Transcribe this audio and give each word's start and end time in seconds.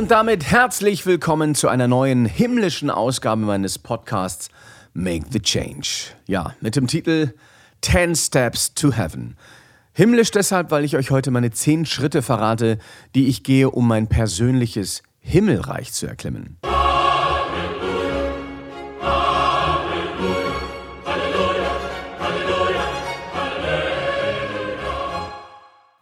Und 0.00 0.10
damit 0.10 0.50
herzlich 0.50 1.04
willkommen 1.04 1.54
zu 1.54 1.68
einer 1.68 1.86
neuen 1.86 2.24
himmlischen 2.24 2.88
Ausgabe 2.88 3.42
meines 3.42 3.78
Podcasts 3.78 4.48
Make 4.94 5.26
the 5.30 5.40
Change. 5.40 6.14
Ja, 6.26 6.54
mit 6.62 6.74
dem 6.74 6.86
Titel 6.86 7.34
10 7.82 8.16
Steps 8.16 8.72
to 8.72 8.92
Heaven. 8.92 9.36
Himmlisch 9.92 10.30
deshalb, 10.30 10.70
weil 10.70 10.86
ich 10.86 10.96
euch 10.96 11.10
heute 11.10 11.30
meine 11.30 11.50
10 11.50 11.84
Schritte 11.84 12.22
verrate, 12.22 12.78
die 13.14 13.26
ich 13.26 13.42
gehe, 13.42 13.70
um 13.70 13.86
mein 13.86 14.06
persönliches 14.06 15.02
Himmelreich 15.18 15.92
zu 15.92 16.06
erklimmen. 16.06 16.56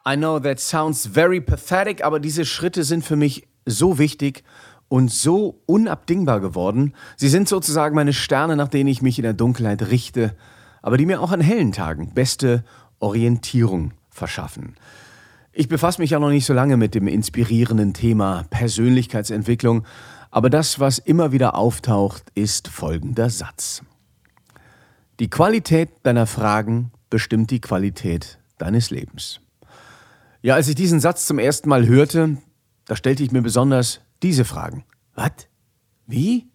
I 0.06 0.16
know 0.16 0.38
that 0.38 0.60
sounds 0.60 1.04
very 1.04 1.40
pathetic, 1.40 2.04
aber 2.04 2.20
diese 2.20 2.44
Schritte 2.44 2.84
sind 2.84 3.04
für 3.04 3.16
mich 3.16 3.48
so 3.70 3.98
wichtig 3.98 4.44
und 4.88 5.10
so 5.10 5.60
unabdingbar 5.66 6.40
geworden. 6.40 6.94
Sie 7.16 7.28
sind 7.28 7.48
sozusagen 7.48 7.94
meine 7.94 8.12
Sterne, 8.12 8.56
nach 8.56 8.68
denen 8.68 8.88
ich 8.88 9.02
mich 9.02 9.18
in 9.18 9.24
der 9.24 9.34
Dunkelheit 9.34 9.90
richte, 9.90 10.34
aber 10.82 10.96
die 10.96 11.06
mir 11.06 11.20
auch 11.20 11.32
an 11.32 11.40
hellen 11.40 11.72
Tagen 11.72 12.14
beste 12.14 12.64
Orientierung 12.98 13.92
verschaffen. 14.10 14.76
Ich 15.52 15.68
befasse 15.68 16.00
mich 16.00 16.10
ja 16.10 16.18
noch 16.18 16.30
nicht 16.30 16.46
so 16.46 16.54
lange 16.54 16.76
mit 16.76 16.94
dem 16.94 17.08
inspirierenden 17.08 17.92
Thema 17.92 18.44
Persönlichkeitsentwicklung, 18.50 19.84
aber 20.30 20.50
das, 20.50 20.78
was 20.78 20.98
immer 20.98 21.32
wieder 21.32 21.54
auftaucht, 21.54 22.24
ist 22.34 22.68
folgender 22.68 23.30
Satz. 23.30 23.82
Die 25.20 25.30
Qualität 25.30 25.90
deiner 26.04 26.26
Fragen 26.26 26.92
bestimmt 27.10 27.50
die 27.50 27.60
Qualität 27.60 28.38
deines 28.58 28.90
Lebens. 28.90 29.40
Ja, 30.42 30.54
als 30.54 30.68
ich 30.68 30.76
diesen 30.76 31.00
Satz 31.00 31.26
zum 31.26 31.38
ersten 31.40 31.68
Mal 31.68 31.86
hörte, 31.86 32.36
da 32.88 32.96
stellte 32.96 33.22
ich 33.22 33.30
mir 33.30 33.42
besonders 33.42 34.00
diese 34.22 34.44
Fragen. 34.44 34.84
Was? 35.14 35.46
Wie? 36.06 36.48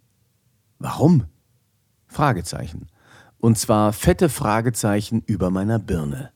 Warum? 0.79 1.25
Fragezeichen. 2.07 2.87
Und 3.37 3.57
zwar 3.57 3.93
fette 3.93 4.29
Fragezeichen 4.29 5.21
über 5.25 5.51
meiner 5.51 5.77
Birne. 5.77 6.31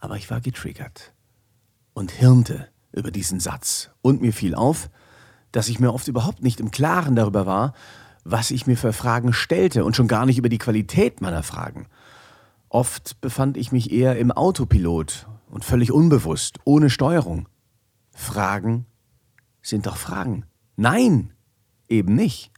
Aber 0.00 0.16
ich 0.16 0.28
war 0.28 0.40
getriggert 0.40 1.12
und 1.94 2.10
hirnte 2.10 2.68
über 2.92 3.12
diesen 3.12 3.38
Satz. 3.38 3.90
Und 4.02 4.22
mir 4.22 4.32
fiel 4.32 4.56
auf, 4.56 4.90
dass 5.52 5.68
ich 5.68 5.78
mir 5.78 5.94
oft 5.94 6.08
überhaupt 6.08 6.42
nicht 6.42 6.58
im 6.58 6.72
Klaren 6.72 7.14
darüber 7.14 7.46
war, 7.46 7.74
was 8.24 8.50
ich 8.50 8.66
mir 8.66 8.76
für 8.76 8.92
Fragen 8.92 9.32
stellte 9.32 9.84
und 9.84 9.94
schon 9.94 10.08
gar 10.08 10.26
nicht 10.26 10.38
über 10.38 10.48
die 10.48 10.58
Qualität 10.58 11.20
meiner 11.20 11.44
Fragen. 11.44 11.86
Oft 12.68 13.20
befand 13.20 13.56
ich 13.56 13.70
mich 13.70 13.92
eher 13.92 14.18
im 14.18 14.32
Autopilot 14.32 15.28
und 15.48 15.64
völlig 15.64 15.92
unbewusst, 15.92 16.58
ohne 16.64 16.90
Steuerung. 16.90 17.48
Fragen 18.20 18.86
sind 19.62 19.86
doch 19.86 19.96
Fragen. 19.96 20.44
Nein, 20.76 21.32
eben 21.88 22.14
nicht. 22.14 22.52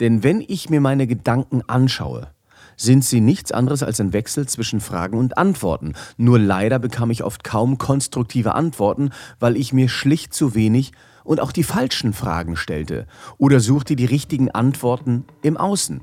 Denn 0.00 0.22
wenn 0.22 0.40
ich 0.40 0.68
mir 0.68 0.80
meine 0.80 1.06
Gedanken 1.06 1.62
anschaue, 1.66 2.32
sind 2.76 3.04
sie 3.04 3.20
nichts 3.20 3.52
anderes 3.52 3.82
als 3.82 4.00
ein 4.00 4.12
Wechsel 4.12 4.46
zwischen 4.46 4.80
Fragen 4.80 5.16
und 5.18 5.38
Antworten. 5.38 5.94
Nur 6.18 6.38
leider 6.38 6.78
bekam 6.78 7.10
ich 7.10 7.24
oft 7.24 7.44
kaum 7.44 7.78
konstruktive 7.78 8.54
Antworten, 8.54 9.10
weil 9.40 9.56
ich 9.56 9.72
mir 9.72 9.88
schlicht 9.88 10.34
zu 10.34 10.54
wenig 10.54 10.92
und 11.24 11.40
auch 11.40 11.52
die 11.52 11.64
falschen 11.64 12.12
Fragen 12.12 12.56
stellte 12.56 13.06
oder 13.38 13.60
suchte 13.60 13.96
die 13.96 14.04
richtigen 14.04 14.50
Antworten 14.50 15.24
im 15.42 15.56
Außen. 15.56 16.02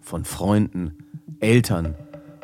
Von 0.00 0.24
Freunden, 0.24 0.96
Eltern, 1.40 1.94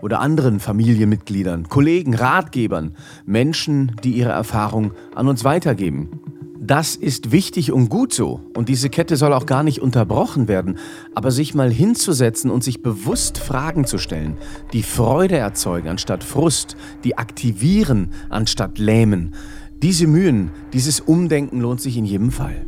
oder 0.04 0.20
anderen 0.20 0.60
Familienmitgliedern, 0.60 1.70
Kollegen, 1.70 2.14
Ratgebern, 2.14 2.92
Menschen, 3.24 3.92
die 4.04 4.12
ihre 4.12 4.32
Erfahrung 4.32 4.92
an 5.14 5.28
uns 5.28 5.44
weitergeben. 5.44 6.20
Das 6.60 6.94
ist 6.94 7.32
wichtig 7.32 7.72
und 7.72 7.88
gut 7.88 8.12
so 8.12 8.42
und 8.54 8.68
diese 8.68 8.90
Kette 8.90 9.16
soll 9.16 9.32
auch 9.32 9.46
gar 9.46 9.62
nicht 9.62 9.80
unterbrochen 9.80 10.46
werden, 10.46 10.76
aber 11.14 11.30
sich 11.30 11.54
mal 11.54 11.72
hinzusetzen 11.72 12.50
und 12.50 12.62
sich 12.62 12.82
bewusst 12.82 13.38
Fragen 13.38 13.86
zu 13.86 13.96
stellen, 13.96 14.36
die 14.74 14.82
Freude 14.82 15.38
erzeugen 15.38 15.88
anstatt 15.88 16.22
Frust, 16.22 16.76
die 17.02 17.16
aktivieren 17.16 18.10
anstatt 18.28 18.78
lähmen, 18.78 19.34
diese 19.82 20.06
Mühen, 20.06 20.50
dieses 20.74 21.00
Umdenken 21.00 21.62
lohnt 21.62 21.80
sich 21.80 21.96
in 21.96 22.04
jedem 22.04 22.30
Fall. 22.30 22.66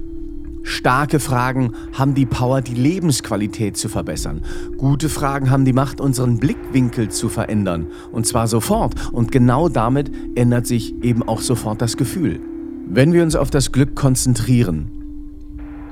Starke 0.68 1.20
Fragen 1.20 1.70
haben 1.92 2.14
die 2.14 2.26
Power, 2.26 2.60
die 2.60 2.74
Lebensqualität 2.74 3.76
zu 3.76 3.88
verbessern. 3.88 4.42
Gute 4.76 5.08
Fragen 5.08 5.48
haben 5.48 5.64
die 5.64 5.72
Macht, 5.72 6.00
unseren 6.00 6.38
Blickwinkel 6.38 7.08
zu 7.08 7.28
verändern. 7.28 7.86
Und 8.10 8.26
zwar 8.26 8.48
sofort. 8.48 9.12
Und 9.12 9.30
genau 9.30 9.68
damit 9.68 10.10
ändert 10.34 10.66
sich 10.66 10.92
eben 11.04 11.22
auch 11.22 11.40
sofort 11.40 11.80
das 11.80 11.96
Gefühl. 11.96 12.40
Wenn 12.84 13.12
wir 13.12 13.22
uns 13.22 13.36
auf 13.36 13.48
das 13.48 13.70
Glück 13.70 13.94
konzentrieren, 13.94 14.90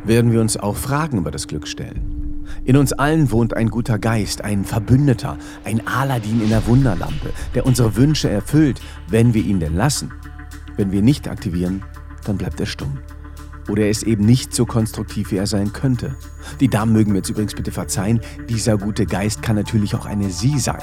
werden 0.03 0.33
wir 0.33 0.41
uns 0.41 0.57
auch 0.57 0.75
Fragen 0.75 1.19
über 1.19 1.31
das 1.31 1.47
Glück 1.47 1.69
stellen. 1.69 2.43
In 2.65 2.77
uns 2.77 2.93
allen 2.93 3.31
wohnt 3.31 3.56
ein 3.56 3.71
guter 3.71 4.01
Geist, 4.01 4.43
ein 4.43 4.65
Verbündeter, 4.65 5.39
ein 5.65 5.87
Aladin 5.87 6.43
in 6.43 6.49
der 6.49 6.67
Wunderlampe, 6.67 7.31
der 7.55 7.65
unsere 7.65 7.95
Wünsche 7.95 8.29
erfüllt, 8.29 8.81
wenn 9.06 9.35
wir 9.35 9.45
ihn 9.45 9.61
denn 9.61 9.77
lassen. 9.77 10.11
Wenn 10.77 10.91
wir 10.91 11.01
nicht 11.01 11.29
aktivieren, 11.29 11.85
dann 12.25 12.39
bleibt 12.39 12.59
er 12.59 12.67
stumm. 12.67 12.99
Oder 13.69 13.85
er 13.85 13.91
ist 13.91 14.03
eben 14.03 14.25
nicht 14.25 14.55
so 14.55 14.67
konstruktiv, 14.67 15.31
wie 15.31 15.37
er 15.37 15.47
sein 15.47 15.73
könnte. 15.73 16.17
Die 16.61 16.69
Damen 16.69 16.93
mögen 16.93 17.13
mir 17.13 17.19
jetzt 17.19 17.31
übrigens 17.31 17.55
bitte 17.55 17.73
verzeihen, 17.73 18.21
dieser 18.49 18.77
gute 18.77 19.07
Geist 19.07 19.43
kann 19.43 19.57
natürlich 19.57 19.95
auch 19.95 20.07
eine 20.07 20.31
Sie 20.31 20.59
sein. 20.59 20.83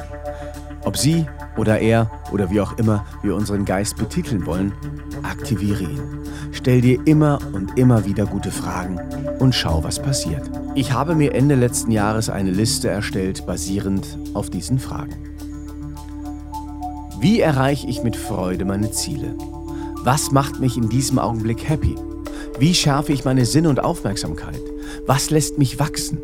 Ob 0.83 0.97
sie 0.97 1.27
oder 1.57 1.79
er 1.79 2.09
oder 2.31 2.49
wie 2.49 2.59
auch 2.59 2.77
immer 2.77 3.05
wir 3.21 3.35
unseren 3.35 3.65
Geist 3.65 3.97
betiteln 3.97 4.45
wollen, 4.45 4.73
aktiviere 5.21 5.83
ihn. 5.83 6.01
Stell 6.51 6.81
dir 6.81 6.99
immer 7.05 7.39
und 7.53 7.77
immer 7.77 8.05
wieder 8.05 8.25
gute 8.25 8.51
Fragen 8.51 8.99
und 9.39 9.53
schau, 9.53 9.83
was 9.83 10.01
passiert. 10.01 10.49
Ich 10.73 10.91
habe 10.91 11.13
mir 11.15 11.35
Ende 11.35 11.55
letzten 11.55 11.91
Jahres 11.91 12.29
eine 12.29 12.51
Liste 12.51 12.89
erstellt, 12.89 13.45
basierend 13.45 14.17
auf 14.33 14.49
diesen 14.49 14.79
Fragen. 14.79 15.15
Wie 17.19 17.39
erreiche 17.39 17.87
ich 17.87 18.01
mit 18.01 18.15
Freude 18.15 18.65
meine 18.65 18.91
Ziele? 18.91 19.35
Was 20.03 20.31
macht 20.31 20.59
mich 20.59 20.77
in 20.77 20.89
diesem 20.89 21.19
Augenblick 21.19 21.69
happy? 21.69 21.95
Wie 22.61 22.75
schärfe 22.75 23.11
ich 23.11 23.25
meine 23.25 23.47
Sinne 23.47 23.69
und 23.69 23.83
Aufmerksamkeit? 23.83 24.61
Was 25.07 25.31
lässt 25.31 25.57
mich 25.57 25.79
wachsen? 25.79 26.19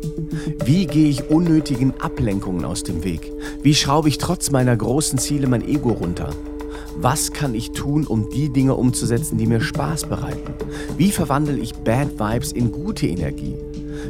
Wie 0.64 0.86
gehe 0.86 1.08
ich 1.08 1.30
unnötigen 1.30 1.94
Ablenkungen 1.98 2.64
aus 2.64 2.84
dem 2.84 3.02
Weg? 3.02 3.32
Wie 3.64 3.74
schraube 3.74 4.08
ich 4.08 4.18
trotz 4.18 4.52
meiner 4.52 4.76
großen 4.76 5.18
Ziele 5.18 5.48
mein 5.48 5.66
Ego 5.66 5.90
runter? 5.90 6.30
Was 6.96 7.32
kann 7.32 7.56
ich 7.56 7.72
tun, 7.72 8.06
um 8.06 8.30
die 8.30 8.52
Dinge 8.52 8.76
umzusetzen, 8.76 9.36
die 9.36 9.46
mir 9.46 9.60
Spaß 9.60 10.04
bereiten? 10.04 10.54
Wie 10.96 11.10
verwandle 11.10 11.58
ich 11.58 11.74
Bad 11.74 12.20
Vibes 12.20 12.52
in 12.52 12.70
gute 12.70 13.08
Energie? 13.08 13.56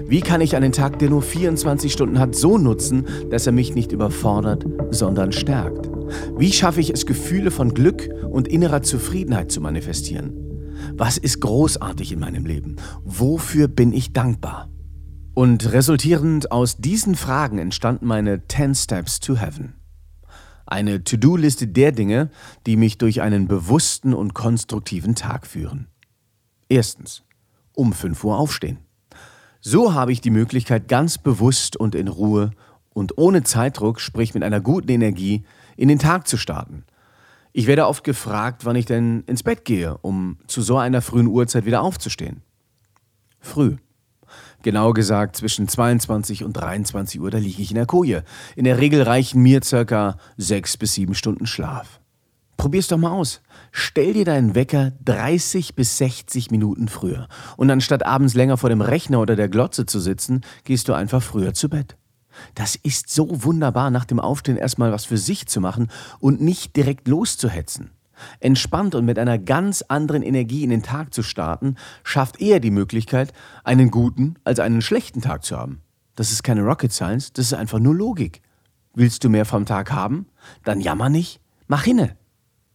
Wie 0.07 0.21
kann 0.21 0.43
ich 0.43 0.55
einen 0.55 0.73
Tag, 0.73 0.99
der 0.99 1.09
nur 1.09 1.23
24 1.23 1.91
Stunden 1.91 2.19
hat, 2.19 2.35
so 2.35 2.59
nutzen, 2.59 3.07
dass 3.31 3.47
er 3.47 3.53
mich 3.53 3.75
nicht 3.75 3.91
überfordert, 3.91 4.67
sondern 4.91 5.33
stärkt? 5.33 5.89
Wie 6.37 6.53
schaffe 6.53 6.83
ich 6.83 6.91
es, 6.91 7.07
Gefühle 7.07 7.51
von 7.51 7.73
Glück 7.73 8.07
und 8.31 8.49
innerer 8.49 8.83
Zufriedenheit 8.83 9.51
zu 9.51 9.63
manifestieren? 9.63 10.48
Was 10.95 11.19
ist 11.19 11.41
großartig 11.41 12.13
in 12.13 12.21
meinem 12.21 12.47
Leben? 12.47 12.77
Wofür 13.05 13.69
bin 13.69 13.93
ich 13.93 14.13
dankbar? 14.13 14.69
Und 15.35 15.73
resultierend 15.73 16.51
aus 16.51 16.79
diesen 16.79 17.15
Fragen 17.15 17.59
entstanden 17.59 18.07
meine 18.07 18.47
10 18.47 18.75
Steps 18.75 19.21
to 19.21 19.37
Heaven. 19.37 19.75
Eine 20.67 21.05
To-Do-Liste 21.05 21.69
der 21.69 21.93
Dinge, 21.93 22.31
die 22.67 22.77
mich 22.77 22.99
durch 22.99 23.23
einen 23.23 23.47
bewussten 23.47 24.13
und 24.13 24.35
konstruktiven 24.35 25.15
Tag 25.15 25.47
führen. 25.47 25.87
Erstens, 26.69 27.23
um 27.75 27.93
5 27.93 28.23
Uhr 28.25 28.37
aufstehen. 28.37 28.79
So 29.61 29.95
habe 29.95 30.13
ich 30.13 30.21
die 30.21 30.31
Möglichkeit, 30.31 30.89
ganz 30.89 31.19
bewusst 31.19 31.77
und 31.77 31.95
in 31.95 32.09
Ruhe 32.09 32.51
und 32.91 33.17
ohne 33.17 33.45
Zeitdruck, 33.45 34.01
sprich 34.01 34.35
mit 34.35 34.43
einer 34.43 34.61
guten 34.61 34.91
Energie, 34.91 35.45
in 35.77 35.89
den 35.89 35.99
Tag 35.99 36.27
zu 36.27 36.37
starten– 36.37 36.85
ich 37.53 37.67
werde 37.67 37.87
oft 37.87 38.05
gefragt, 38.05 38.65
wann 38.65 38.77
ich 38.77 38.87
denn 38.87 39.23
ins 39.27 39.43
Bett 39.43 39.65
gehe, 39.65 39.99
um 39.99 40.39
zu 40.47 40.63
so 40.63 40.79
einer 40.79 41.03
frühen 41.03 41.27
Uhrzeit 41.27 41.65
wieder 41.65 41.83
aufzustehen. 41.83 42.43
Früh. 43.41 43.77
Genauer 44.63 44.95
gesagt 44.95 45.37
zwischen 45.37 45.69
22 45.69 46.45
und 46.45 46.53
23 46.55 47.21
Uhr, 47.21 47.31
da 47.31 47.39
liege 47.39 47.63
ich 47.63 47.71
in 47.71 47.77
der 47.77 47.87
Koje. 47.87 48.25
In 48.57 48.65
der 48.65 48.79
Regel 48.79 49.03
reichen 49.03 49.41
mir 49.41 49.63
circa 49.63 50.19
sechs 50.37 50.77
bis 50.77 50.95
sieben 50.95 51.15
Stunden 51.15 51.47
Schlaf. 51.47 52.01
Probier's 52.57 52.89
doch 52.89 52.99
mal 52.99 53.13
aus. 53.13 53.41
Stell 53.71 54.15
dir 54.15 54.25
deinen 54.25 54.57
Wecker 54.57 54.93
30 55.05 55.77
bis 55.77 55.97
60 55.99 56.51
Minuten 56.51 56.89
früher. 56.89 57.29
Und 57.57 57.71
anstatt 57.71 58.05
abends 58.05 58.35
länger 58.35 58.57
vor 58.57 58.69
dem 58.69 58.81
Rechner 58.81 59.21
oder 59.21 59.37
der 59.37 59.49
Glotze 59.49 59.87
zu 59.87 60.01
sitzen, 60.01 60.41
gehst 60.65 60.89
du 60.89 60.93
einfach 60.93 61.23
früher 61.23 61.55
zu 61.55 61.69
Bett. 61.69 61.97
Das 62.55 62.75
ist 62.77 63.11
so 63.11 63.45
wunderbar, 63.45 63.91
nach 63.91 64.05
dem 64.05 64.21
Aufstehen 64.21 64.57
erstmal 64.57 64.93
was 64.93 65.05
für 65.05 65.19
sich 65.19 65.47
zu 65.47 65.61
machen 65.61 65.89
und 66.21 66.41
nicht 66.41 66.77
direkt 66.77 67.09
loszuhetzen. 67.09 67.91
Entspannt 68.41 68.95
und 68.95 69.05
mit 69.05 69.19
einer 69.19 69.39
ganz 69.39 69.83
anderen 69.83 70.23
Energie 70.23 70.65
in 70.65 70.71
den 70.71 70.83
Tag 70.83 71.15
zu 71.15 71.23
starten, 71.23 71.77
schafft 72.03 72.41
eher 72.41 72.61
die 72.61 72.71
Möglichkeit, 72.71 73.33
einen 73.65 73.91
guten 73.91 74.35
als 74.45 74.61
einen 74.61 74.83
schlechten 74.83 75.21
Tag 75.21 75.45
zu 75.45 75.57
haben. 75.57 75.83
Das 76.17 76.33
ist 76.33 76.43
keine 76.43 76.63
Rocket 76.63 76.93
Science, 76.93 77.33
das 77.33 77.47
ist 77.47 77.55
einfach 77.55 77.79
nur 77.79 77.95
Logik. 77.95 78.43
Willst 78.95 79.23
du 79.23 79.29
mehr 79.29 79.45
vom 79.45 79.67
Tag 79.67 79.93
haben? 79.93 80.27
Dann 80.65 80.81
jammer 80.81 81.09
nicht, 81.09 81.41
mach 81.69 81.85
hinne. 81.85 82.17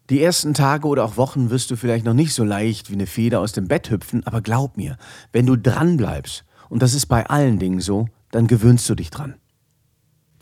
Die 0.09 0.21
ersten 0.21 0.53
Tage 0.53 0.87
oder 0.87 1.05
auch 1.05 1.17
Wochen 1.17 1.49
wirst 1.49 1.71
du 1.71 1.75
vielleicht 1.75 2.05
noch 2.05 2.13
nicht 2.13 2.33
so 2.33 2.43
leicht 2.43 2.89
wie 2.89 2.93
eine 2.93 3.07
Feder 3.07 3.39
aus 3.39 3.53
dem 3.53 3.67
Bett 3.67 3.89
hüpfen, 3.89 4.25
aber 4.25 4.41
glaub 4.41 4.77
mir, 4.77 4.97
wenn 5.31 5.45
du 5.45 5.57
dran 5.57 5.97
bleibst, 5.97 6.45
und 6.69 6.81
das 6.81 6.93
ist 6.93 7.05
bei 7.05 7.25
allen 7.27 7.59
Dingen 7.59 7.79
so, 7.79 8.07
dann 8.31 8.47
gewöhnst 8.47 8.89
du 8.89 8.95
dich 8.95 9.09
dran. 9.09 9.35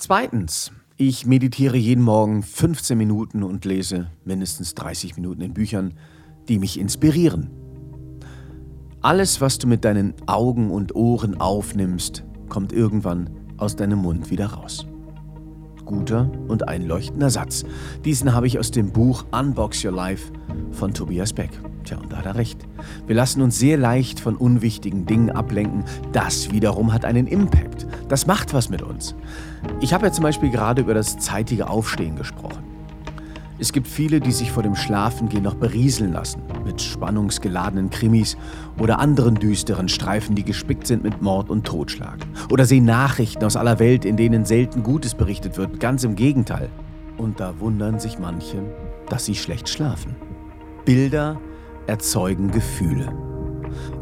Zweitens, 0.03 0.71
ich 0.97 1.27
meditiere 1.27 1.77
jeden 1.77 2.03
Morgen 2.03 2.41
15 2.41 2.97
Minuten 2.97 3.43
und 3.43 3.65
lese 3.65 4.07
mindestens 4.25 4.73
30 4.73 5.15
Minuten 5.15 5.41
in 5.41 5.53
Büchern, 5.53 5.93
die 6.49 6.57
mich 6.57 6.79
inspirieren. 6.79 7.51
Alles, 9.01 9.41
was 9.41 9.59
du 9.59 9.67
mit 9.67 9.85
deinen 9.85 10.15
Augen 10.25 10.71
und 10.71 10.95
Ohren 10.95 11.39
aufnimmst, 11.39 12.23
kommt 12.49 12.73
irgendwann 12.73 13.29
aus 13.57 13.75
deinem 13.75 13.99
Mund 13.99 14.31
wieder 14.31 14.47
raus 14.47 14.87
guter 15.91 16.31
und 16.47 16.67
einleuchtender 16.67 17.29
Satz. 17.29 17.63
Diesen 18.05 18.33
habe 18.33 18.47
ich 18.47 18.57
aus 18.57 18.71
dem 18.71 18.91
Buch 18.91 19.25
Unbox 19.31 19.83
Your 19.85 19.91
Life 19.91 20.31
von 20.71 20.93
Tobias 20.93 21.33
Beck. 21.33 21.51
Tja, 21.83 21.97
und 21.97 22.11
da 22.11 22.17
hat 22.17 22.25
er 22.25 22.35
recht. 22.35 22.59
Wir 23.07 23.15
lassen 23.15 23.41
uns 23.41 23.59
sehr 23.59 23.77
leicht 23.77 24.19
von 24.19 24.35
unwichtigen 24.35 25.05
Dingen 25.05 25.29
ablenken. 25.29 25.83
Das 26.11 26.51
wiederum 26.51 26.93
hat 26.93 27.05
einen 27.05 27.27
Impact. 27.27 27.87
Das 28.07 28.27
macht 28.27 28.53
was 28.53 28.69
mit 28.69 28.81
uns. 28.81 29.15
Ich 29.79 29.93
habe 29.93 30.05
ja 30.05 30.11
zum 30.11 30.23
Beispiel 30.23 30.49
gerade 30.49 30.81
über 30.81 30.93
das 30.93 31.17
zeitige 31.19 31.69
Aufstehen 31.69 32.15
gesprochen. 32.15 32.70
Es 33.61 33.73
gibt 33.73 33.87
viele, 33.87 34.19
die 34.19 34.31
sich 34.31 34.51
vor 34.51 34.63
dem 34.63 34.75
Schlafengehen 34.75 35.43
noch 35.43 35.53
berieseln 35.53 36.13
lassen, 36.13 36.41
mit 36.65 36.81
spannungsgeladenen 36.81 37.91
Krimis 37.91 38.35
oder 38.79 38.97
anderen 38.97 39.35
düsteren 39.35 39.87
Streifen, 39.87 40.33
die 40.33 40.43
gespickt 40.43 40.87
sind 40.87 41.03
mit 41.03 41.21
Mord 41.21 41.51
und 41.51 41.63
Totschlag. 41.63 42.17
Oder 42.49 42.65
sehen 42.65 42.85
Nachrichten 42.85 43.45
aus 43.45 43.55
aller 43.55 43.77
Welt, 43.77 44.03
in 44.03 44.17
denen 44.17 44.45
selten 44.45 44.81
Gutes 44.81 45.13
berichtet 45.13 45.57
wird, 45.57 45.79
ganz 45.79 46.03
im 46.03 46.15
Gegenteil. 46.15 46.69
Und 47.17 47.39
da 47.39 47.53
wundern 47.59 47.99
sich 47.99 48.17
manche, 48.17 48.63
dass 49.09 49.25
sie 49.25 49.35
schlecht 49.35 49.69
schlafen. 49.69 50.15
Bilder 50.83 51.39
erzeugen 51.85 52.49
Gefühle. 52.49 53.13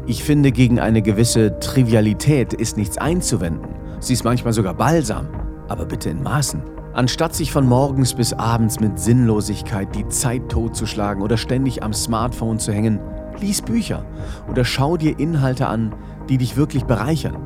Ich 0.06 0.24
finde, 0.24 0.52
gegen 0.52 0.80
eine 0.80 1.02
gewisse 1.02 1.60
Trivialität 1.60 2.54
ist 2.54 2.78
nichts 2.78 2.96
einzuwenden. 2.96 3.74
Sie 4.00 4.14
ist 4.14 4.24
manchmal 4.24 4.54
sogar 4.54 4.72
balsam, 4.72 5.28
aber 5.68 5.84
bitte 5.84 6.08
in 6.08 6.22
Maßen. 6.22 6.79
Anstatt 6.92 7.36
sich 7.36 7.52
von 7.52 7.68
morgens 7.68 8.14
bis 8.14 8.32
abends 8.32 8.80
mit 8.80 8.98
Sinnlosigkeit 8.98 9.94
die 9.94 10.08
Zeit 10.08 10.48
totzuschlagen 10.48 11.22
oder 11.22 11.36
ständig 11.36 11.84
am 11.84 11.92
Smartphone 11.92 12.58
zu 12.58 12.72
hängen, 12.72 12.98
lies 13.38 13.62
Bücher 13.62 14.04
oder 14.48 14.64
schau 14.64 14.96
dir 14.96 15.18
Inhalte 15.20 15.68
an, 15.68 15.94
die 16.28 16.36
dich 16.36 16.56
wirklich 16.56 16.84
bereichern. 16.84 17.36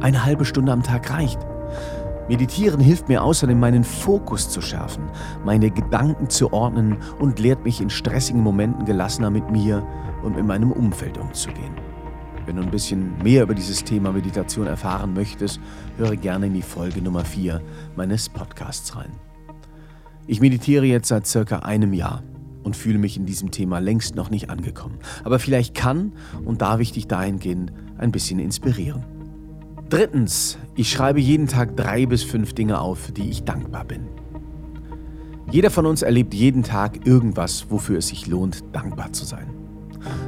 Eine 0.00 0.24
halbe 0.24 0.46
Stunde 0.46 0.72
am 0.72 0.82
Tag 0.82 1.10
reicht. 1.10 1.38
Meditieren 2.28 2.80
hilft 2.80 3.10
mir 3.10 3.22
außerdem, 3.22 3.60
meinen 3.60 3.84
Fokus 3.84 4.48
zu 4.48 4.62
schärfen, 4.62 5.04
meine 5.44 5.70
Gedanken 5.70 6.30
zu 6.30 6.54
ordnen 6.54 6.96
und 7.18 7.38
lehrt 7.38 7.62
mich 7.62 7.82
in 7.82 7.90
stressigen 7.90 8.40
Momenten 8.40 8.86
gelassener 8.86 9.28
mit 9.28 9.50
mir 9.50 9.86
und 10.22 10.36
mit 10.36 10.46
meinem 10.46 10.72
Umfeld 10.72 11.18
umzugehen. 11.18 11.83
Wenn 12.46 12.56
du 12.56 12.62
ein 12.62 12.70
bisschen 12.70 13.16
mehr 13.22 13.42
über 13.42 13.54
dieses 13.54 13.84
Thema 13.84 14.12
Meditation 14.12 14.66
erfahren 14.66 15.14
möchtest, 15.14 15.60
höre 15.96 16.16
gerne 16.16 16.46
in 16.46 16.54
die 16.54 16.62
Folge 16.62 17.00
Nummer 17.00 17.24
4 17.24 17.62
meines 17.96 18.28
Podcasts 18.28 18.94
rein. 18.96 19.12
Ich 20.26 20.40
meditiere 20.40 20.84
jetzt 20.84 21.08
seit 21.08 21.26
circa 21.26 21.60
einem 21.60 21.94
Jahr 21.94 22.22
und 22.62 22.76
fühle 22.76 22.98
mich 22.98 23.16
in 23.16 23.24
diesem 23.24 23.50
Thema 23.50 23.78
längst 23.78 24.14
noch 24.14 24.30
nicht 24.30 24.50
angekommen. 24.50 24.98
Aber 25.22 25.38
vielleicht 25.38 25.74
kann 25.74 26.12
und 26.44 26.60
darf 26.60 26.80
ich 26.80 26.92
dich 26.92 27.06
dahingehend 27.06 27.72
ein 27.96 28.12
bisschen 28.12 28.38
inspirieren. 28.38 29.04
Drittens, 29.88 30.58
ich 30.74 30.90
schreibe 30.90 31.20
jeden 31.20 31.46
Tag 31.46 31.76
drei 31.76 32.04
bis 32.06 32.24
fünf 32.24 32.52
Dinge 32.54 32.80
auf, 32.80 32.98
für 32.98 33.12
die 33.12 33.30
ich 33.30 33.44
dankbar 33.44 33.84
bin. 33.84 34.08
Jeder 35.50 35.70
von 35.70 35.86
uns 35.86 36.02
erlebt 36.02 36.34
jeden 36.34 36.62
Tag 36.62 37.06
irgendwas, 37.06 37.70
wofür 37.70 37.98
es 37.98 38.08
sich 38.08 38.26
lohnt, 38.26 38.64
dankbar 38.72 39.12
zu 39.12 39.24
sein. 39.24 39.63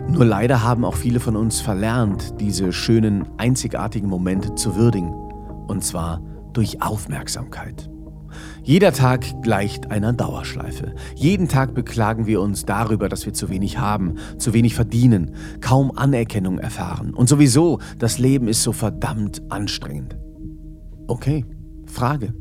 Nur 0.09 0.25
leider 0.25 0.63
haben 0.63 0.85
auch 0.85 0.95
viele 0.95 1.21
von 1.21 1.37
uns 1.37 1.61
verlernt, 1.61 2.41
diese 2.41 2.73
schönen, 2.73 3.27
einzigartigen 3.37 4.09
Momente 4.09 4.55
zu 4.55 4.77
würdigen. 4.77 5.13
Und 5.67 5.85
zwar 5.85 6.23
durch 6.53 6.81
Aufmerksamkeit. 6.83 7.91
Jeder 8.63 8.93
Tag 8.93 9.43
gleicht 9.43 9.91
einer 9.91 10.13
Dauerschleife. 10.13 10.95
Jeden 11.15 11.49
Tag 11.49 11.75
beklagen 11.75 12.27
wir 12.27 12.41
uns 12.41 12.65
darüber, 12.65 13.09
dass 13.09 13.27
wir 13.27 13.33
zu 13.33 13.49
wenig 13.49 13.79
haben, 13.79 14.15
zu 14.39 14.53
wenig 14.53 14.75
verdienen, 14.75 15.33
kaum 15.61 15.97
Anerkennung 15.97 16.59
erfahren. 16.59 17.15
Und 17.15 17.29
sowieso, 17.29 17.79
das 17.99 18.19
Leben 18.19 18.49
ist 18.49 18.63
so 18.63 18.73
verdammt 18.73 19.43
anstrengend. 19.51 20.17
Okay, 21.07 21.45
Frage. 21.87 22.35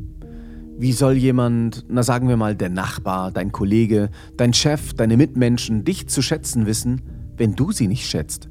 Wie 0.77 0.91
soll 0.91 1.13
jemand, 1.13 1.85
na 1.87 2.03
sagen 2.03 2.27
wir 2.27 2.35
mal 2.35 2.55
der 2.55 2.69
Nachbar, 2.69 3.31
dein 3.31 3.51
Kollege, 3.51 4.09
dein 4.35 4.51
Chef, 4.51 4.93
deine 4.93 5.15
Mitmenschen 5.15 5.85
dich 5.85 6.09
zu 6.09 6.21
schätzen 6.21 6.65
wissen, 6.65 7.01
wenn 7.37 7.55
du 7.55 7.71
sie 7.71 7.87
nicht 7.87 8.07
schätzt? 8.07 8.49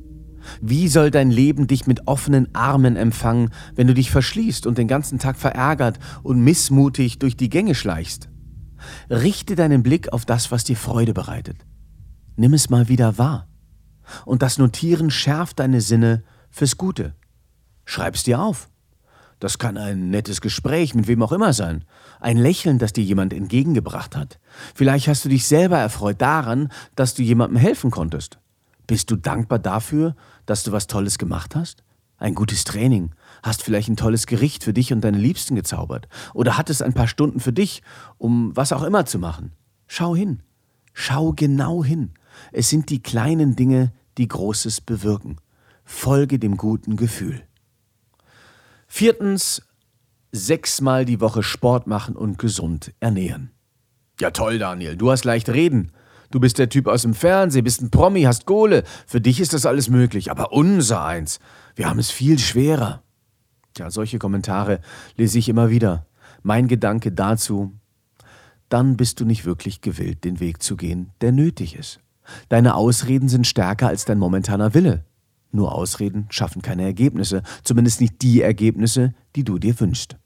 Wie 0.61 0.89
soll 0.89 1.11
dein 1.11 1.31
Leben 1.31 1.67
dich 1.67 1.87
mit 1.87 2.07
offenen 2.07 2.55
Armen 2.55 2.97
empfangen, 2.97 3.51
wenn 3.75 3.87
du 3.87 3.95
dich 3.95 4.11
verschließt 4.11 4.67
und 4.67 4.79
den 4.79 4.89
ganzen 4.89 5.19
Tag 5.19 5.37
verärgert 5.37 5.99
und 6.23 6.41
missmutig 6.41 7.19
durch 7.19 7.37
die 7.37 7.49
Gänge 7.49 7.75
schleichst? 7.75 8.29
Richte 9.09 9.55
deinen 9.55 9.83
Blick 9.83 10.13
auf 10.13 10.25
das, 10.25 10.51
was 10.51 10.65
dir 10.65 10.77
Freude 10.77 11.15
bereitet. 11.15 11.65
Nimm 12.37 12.53
es 12.53 12.69
mal 12.69 12.89
wieder 12.89 13.19
wahr. 13.19 13.49
Und 14.27 14.43
das 14.43 14.59
Notieren 14.59 15.11
schärft 15.11 15.61
deine 15.61 15.81
Sinne 15.81 16.25
fürs 16.51 16.77
Gute. 16.77 17.15
Schreib's 17.87 18.23
dir 18.23 18.41
auf. 18.41 18.69
Das 19.41 19.59
kann 19.59 19.77
ein 19.77 20.11
nettes 20.11 20.41
Gespräch 20.41 20.95
mit 20.95 21.07
wem 21.07 21.23
auch 21.23 21.33
immer 21.33 21.53
sein. 21.53 21.85
Ein 22.21 22.37
Lächeln, 22.37 22.79
das 22.79 22.93
dir 22.93 23.05
jemand 23.05 23.33
entgegengebracht 23.33 24.17
hat. 24.17 24.39
Vielleicht 24.75 25.09
hast 25.09 25.25
du 25.25 25.29
dich 25.29 25.47
selber 25.47 25.79
erfreut 25.79 26.21
daran, 26.21 26.71
dass 26.95 27.15
du 27.15 27.23
jemandem 27.23 27.59
helfen 27.59 27.91
konntest. 27.91 28.39
Bist 28.87 29.11
du 29.11 29.17
dankbar 29.17 29.59
dafür, 29.59 30.15
dass 30.47 30.63
du 30.63 30.73
was 30.73 30.87
Tolles 30.87 31.19
gemacht 31.19 31.57
hast? 31.57 31.83
Ein 32.17 32.35
gutes 32.35 32.65
Training? 32.65 33.11
Hast 33.43 33.63
vielleicht 33.63 33.89
ein 33.89 33.97
tolles 33.97 34.27
Gericht 34.27 34.65
für 34.65 34.73
dich 34.73 34.93
und 34.93 35.01
deine 35.01 35.19
Liebsten 35.19 35.57
gezaubert? 35.57 36.09
Oder 36.33 36.57
hattest 36.57 36.83
ein 36.83 36.95
paar 36.95 37.09
Stunden 37.09 37.41
für 37.41 37.53
dich, 37.53 37.83
um 38.19 38.57
was 38.57 38.73
auch 38.73 38.83
immer 38.83 39.05
zu 39.07 39.19
machen? 39.19 39.53
Schau 39.87 40.15
hin. 40.15 40.43
Schau 40.93 41.33
genau 41.33 41.85
hin. 41.85 42.13
Es 42.53 42.71
sind 42.71 42.91
die 42.91 43.03
kleinen 43.03 43.57
Dinge, 43.57 43.93
die 44.17 44.29
Großes 44.29 44.81
bewirken. 44.81 45.39
Folge 45.85 46.39
dem 46.39 46.57
guten 46.57 46.97
Gefühl. 46.97 47.43
Viertens, 48.87 49.63
sechsmal 50.31 51.05
die 51.05 51.21
Woche 51.21 51.43
Sport 51.43 51.87
machen 51.87 52.17
und 52.17 52.39
gesund 52.39 52.93
ernähren. 53.01 53.51
Ja 54.21 54.31
toll, 54.31 54.59
Daniel, 54.59 54.97
du 54.97 55.11
hast 55.11 55.25
leicht 55.25 55.49
reden. 55.49 55.91
Du 56.31 56.41
bist 56.41 56.59
der 56.59 56.69
Typ 56.69 56.87
aus 56.87 57.03
dem 57.03 57.15
Fernsehen, 57.15 57.65
bist 57.65 57.83
ein 57.83 57.91
Promi, 57.91 58.23
hast 58.23 58.47
Kohle. 58.47 58.85
Für 59.07 59.21
dich 59.21 59.41
ist 59.41 59.53
das 59.53 59.67
alles 59.67 59.89
möglich. 59.89 60.31
Aber 60.31 60.53
unser 60.53 61.05
eins, 61.05 61.39
wir 61.75 61.89
haben 61.89 61.99
es 61.99 62.11
viel 62.11 62.39
schwerer. 62.39 63.03
Tja, 63.75 63.91
solche 63.91 64.19
Kommentare 64.19 64.81
lese 65.17 65.39
ich 65.39 65.49
immer 65.49 65.71
wieder. 65.71 66.07
Mein 66.43 66.69
Gedanke 66.69 67.13
dazu, 67.13 67.73
dann 68.69 68.97
bist 68.97 69.21
du 69.21 69.25
nicht 69.25 69.45
wirklich 69.45 69.81
gewillt, 69.81 70.25
den 70.25 70.41
Weg 70.41 70.63
zu 70.63 70.77
gehen, 70.77 71.11
der 71.21 71.33
nötig 71.33 71.77
ist. 71.77 72.01
Deine 72.49 72.75
Ausreden 72.75 73.29
sind 73.29 73.47
stärker 73.47 73.89
als 73.89 74.05
dein 74.05 74.19
momentaner 74.19 74.75
Wille. 74.75 75.05
Nur 75.53 75.73
Ausreden 75.73 76.27
schaffen 76.31 76.63
keine 76.63 76.83
Ergebnisse, 76.83 77.43
zumindest 77.63 78.01
nicht 78.01 78.23
die 78.23 78.43
Ergebnisse, 78.43 79.15
die 79.37 79.45
du 79.45 79.59
dir 79.59 79.79
wünschst. 79.79 80.17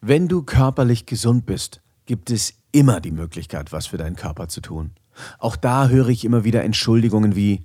Wenn 0.00 0.28
du 0.28 0.42
körperlich 0.42 1.06
gesund 1.06 1.46
bist, 1.46 1.80
gibt 2.06 2.30
es 2.30 2.54
immer 2.70 3.00
die 3.00 3.10
Möglichkeit, 3.10 3.72
was 3.72 3.88
für 3.88 3.96
deinen 3.96 4.16
Körper 4.16 4.48
zu 4.48 4.60
tun. 4.60 4.92
Auch 5.38 5.56
da 5.56 5.88
höre 5.88 6.08
ich 6.08 6.24
immer 6.24 6.44
wieder 6.44 6.64
Entschuldigungen 6.64 7.34
wie 7.34 7.64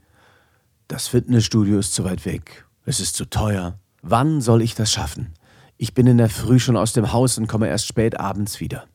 Das 0.87 1.07
Fitnessstudio 1.07 1.79
ist 1.79 1.93
zu 1.93 2.03
weit 2.03 2.25
weg, 2.25 2.65
es 2.85 2.99
ist 2.99 3.15
zu 3.15 3.25
teuer. 3.25 3.79
Wann 4.01 4.41
soll 4.41 4.61
ich 4.61 4.75
das 4.75 4.91
schaffen? 4.91 5.33
Ich 5.77 5.93
bin 5.93 6.07
in 6.07 6.17
der 6.17 6.29
Früh 6.29 6.59
schon 6.59 6.77
aus 6.77 6.93
dem 6.93 7.13
Haus 7.13 7.37
und 7.37 7.47
komme 7.47 7.67
erst 7.67 7.87
spät 7.87 8.19
abends 8.19 8.59
wieder. 8.59 8.85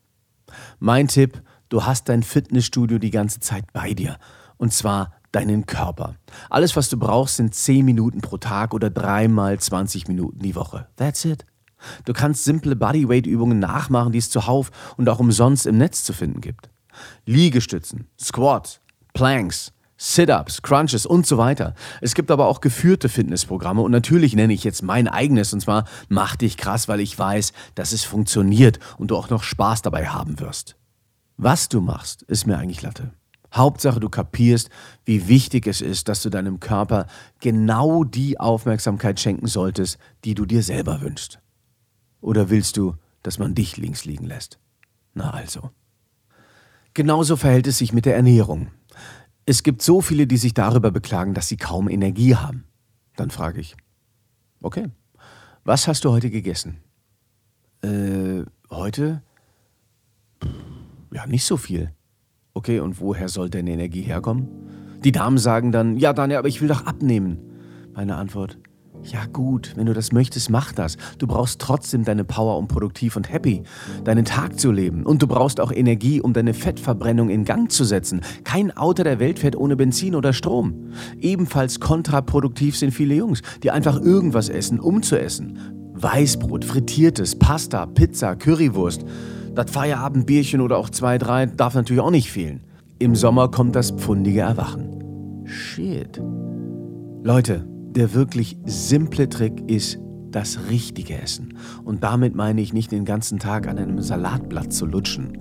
Mein 0.79 1.09
Tipp, 1.09 1.43
du 1.69 1.85
hast 1.85 2.09
dein 2.09 2.23
Fitnessstudio 2.23 2.99
die 2.99 3.11
ganze 3.11 3.41
Zeit 3.41 3.73
bei 3.73 3.95
dir. 3.95 4.19
Und 4.57 4.73
zwar 4.73 5.13
deinen 5.33 5.67
Körper. 5.67 6.17
Alles, 6.51 6.77
was 6.77 6.89
du 6.89 6.99
brauchst, 6.99 7.37
sind 7.37 7.55
10 7.55 7.85
Minuten 7.85 8.21
pro 8.21 8.39
Tag 8.39 8.75
oder 8.75 8.91
dreimal 8.91 9.59
20 9.59 10.09
Minuten 10.09 10.41
die 10.41 10.55
Woche. 10.55 10.89
That's 10.97 11.25
it. 11.25 11.45
Du 12.05 12.13
kannst 12.13 12.45
simple 12.45 12.75
Bodyweight-Übungen 12.75 13.59
nachmachen, 13.59 14.13
die 14.13 14.19
es 14.19 14.31
zuhauf 14.31 14.71
und 14.97 15.09
auch 15.09 15.21
umsonst 15.21 15.67
im 15.67 15.79
Netz 15.79 16.05
zu 16.05 16.13
finden 16.13 16.41
gibt. 16.41 16.71
Liegestützen, 17.27 18.07
Squats, 18.19 18.81
Planks, 19.15 19.73
Sit-ups, 19.97 20.63
Crunches 20.63 21.07
und 21.07 21.27
so 21.27 21.39
weiter. 21.39 21.75
Es 22.01 22.15
gibt 22.15 22.31
aber 22.31 22.47
auch 22.47 22.61
geführte 22.61 23.09
Fitnessprogramme 23.09 23.83
und 23.83 23.91
natürlich 23.91 24.37
nenne 24.37 24.53
ich 24.53 24.63
jetzt 24.63 24.83
mein 24.83 25.09
eigenes 25.09 25.53
und 25.53 25.61
zwar 25.61 25.87
Mach 26.09 26.37
dich 26.37 26.57
krass, 26.57 26.87
weil 26.87 27.01
ich 27.01 27.19
weiß, 27.19 27.53
dass 27.75 27.93
es 27.93 28.05
funktioniert 28.05 28.79
und 28.99 29.11
du 29.11 29.17
auch 29.17 29.29
noch 29.29 29.43
Spaß 29.43 29.83
dabei 29.83 30.07
haben 30.07 30.39
wirst. 30.39 30.77
Was 31.37 31.69
du 31.69 31.81
machst, 31.81 32.23
ist 32.23 32.47
mir 32.47 32.59
eigentlich 32.59 32.83
Latte. 32.83 33.13
Hauptsache, 33.53 33.99
du 33.99 34.09
kapierst, 34.09 34.71
wie 35.05 35.27
wichtig 35.27 35.67
es 35.67 35.81
ist, 35.81 36.09
dass 36.09 36.23
du 36.23 36.31
deinem 36.31 36.61
Körper 36.61 37.07
genau 37.41 38.05
die 38.05 38.39
Aufmerksamkeit 38.39 39.19
schenken 39.19 39.47
solltest, 39.47 39.99
die 40.25 40.35
du 40.35 40.47
dir 40.47 40.63
selber 40.63 41.01
wünschst. 41.01 41.41
Oder 42.21 42.51
willst 42.51 42.77
du, 42.77 42.95
dass 43.23 43.39
man 43.39 43.55
dich 43.55 43.77
links 43.77 44.05
liegen 44.05 44.27
lässt? 44.27 44.59
Na 45.15 45.31
also. 45.31 45.71
Genauso 46.95 47.37
verhält 47.37 47.67
es 47.67 47.79
sich 47.79 47.93
mit 47.93 48.07
der 48.07 48.17
Ernährung. 48.17 48.69
Es 49.47 49.63
gibt 49.63 49.83
so 49.83 50.01
viele, 50.01 50.27
die 50.27 50.37
sich 50.37 50.55
darüber 50.55 50.91
beklagen, 50.91 51.35
dass 51.35 51.49
sie 51.49 51.57
kaum 51.57 51.89
Energie 51.89 52.35
haben. 52.35 52.65
Dann 53.17 53.31
frage 53.31 53.61
ich, 53.61 53.77
okay, 54.61 54.89
was 55.65 55.89
hast 55.89 56.05
du 56.05 56.11
heute 56.11 56.31
gegessen? 56.31 56.79
Äh, 57.83 58.45
heute? 58.71 59.23
Ja, 61.13 61.27
nicht 61.27 61.45
so 61.45 61.57
viel. 61.57 61.93
Okay, 62.55 62.81
und 62.81 63.01
woher 63.01 63.29
soll 63.29 63.51
deine 63.51 63.71
Energie 63.71 64.03
herkommen? 64.03 64.49
Die 65.05 65.13
Damen 65.13 65.39
sagen 65.39 65.73
dann, 65.73 65.97
ja, 65.97 66.13
Daniel, 66.13 66.39
aber 66.39 66.49
ich 66.49 66.61
will 66.61 66.69
doch 66.69 66.87
abnehmen. 66.87 67.39
Meine 67.95 68.17
Antwort, 68.17 68.59
ja 69.05 69.27
gut, 69.33 69.73
wenn 69.77 69.87
du 69.87 69.95
das 69.95 70.13
möchtest, 70.13 70.51
mach 70.51 70.73
das. 70.73 70.97
Du 71.19 71.27
brauchst 71.27 71.61
trotzdem 71.61 72.05
deine 72.05 72.25
Power, 72.25 72.59
um 72.59 72.69
produktiv 72.69 73.17
und 73.17 73.31
happy 73.33 73.63
deinen 74.05 74.25
Tag 74.25 74.59
zu 74.59 74.71
leben. 74.71 75.05
Und 75.05 75.23
du 75.23 75.27
brauchst 75.27 75.61
auch 75.61 75.73
Energie, 75.73 76.21
um 76.21 76.33
deine 76.33 76.55
Fettverbrennung 76.55 77.31
in 77.31 77.45
Gang 77.45 77.71
zu 77.71 77.85
setzen. 77.85 78.21
Kein 78.45 78.77
Auto 78.77 79.03
der 79.03 79.19
Welt 79.19 79.39
fährt 79.39 79.57
ohne 79.57 79.77
Benzin 79.77 80.15
oder 80.15 80.33
Strom. 80.33 80.91
Ebenfalls 81.21 81.81
kontraproduktiv 81.81 82.77
sind 82.77 82.93
viele 82.93 83.15
Jungs, 83.15 83.43
die 83.63 83.71
einfach 83.71 84.01
irgendwas 84.01 84.49
essen, 84.49 84.81
um 84.81 85.03
zu 85.03 85.19
essen. 85.19 85.59
Weißbrot, 85.95 86.65
frittiertes, 86.65 87.39
Pasta, 87.39 87.87
Pizza, 87.87 88.37
Currywurst. 88.37 89.05
Das 89.55 89.71
Feierabendbierchen 89.71 90.61
oder 90.61 90.77
auch 90.79 90.91
zwei, 90.91 91.19
drei 91.19 91.47
darf 91.47 91.75
natürlich 91.75 92.03
auch 92.03 92.11
nicht 92.11 92.31
fehlen. 92.31 92.61
Im 92.99 93.15
Sommer 93.15 93.51
kommt 93.51 93.75
das 93.75 93.91
pfundige 93.91 94.41
Erwachen. 94.41 95.45
Shit. 95.47 96.21
Leute, 97.23 97.67
der 97.99 98.15
wirklich 98.15 98.57
simple 98.65 99.29
Trick 99.29 99.69
ist 99.69 99.99
das 100.31 100.59
richtige 100.71 101.21
Essen. 101.21 101.59
Und 101.85 102.05
damit 102.05 102.35
meine 102.35 102.61
ich 102.61 102.73
nicht 102.73 102.93
den 102.93 103.05
ganzen 103.05 103.41
Tag 103.41 103.67
an 103.67 103.77
einem 103.77 104.01
Salatblatt 104.01 104.73
zu 104.73 104.87
lutschen. 104.87 105.39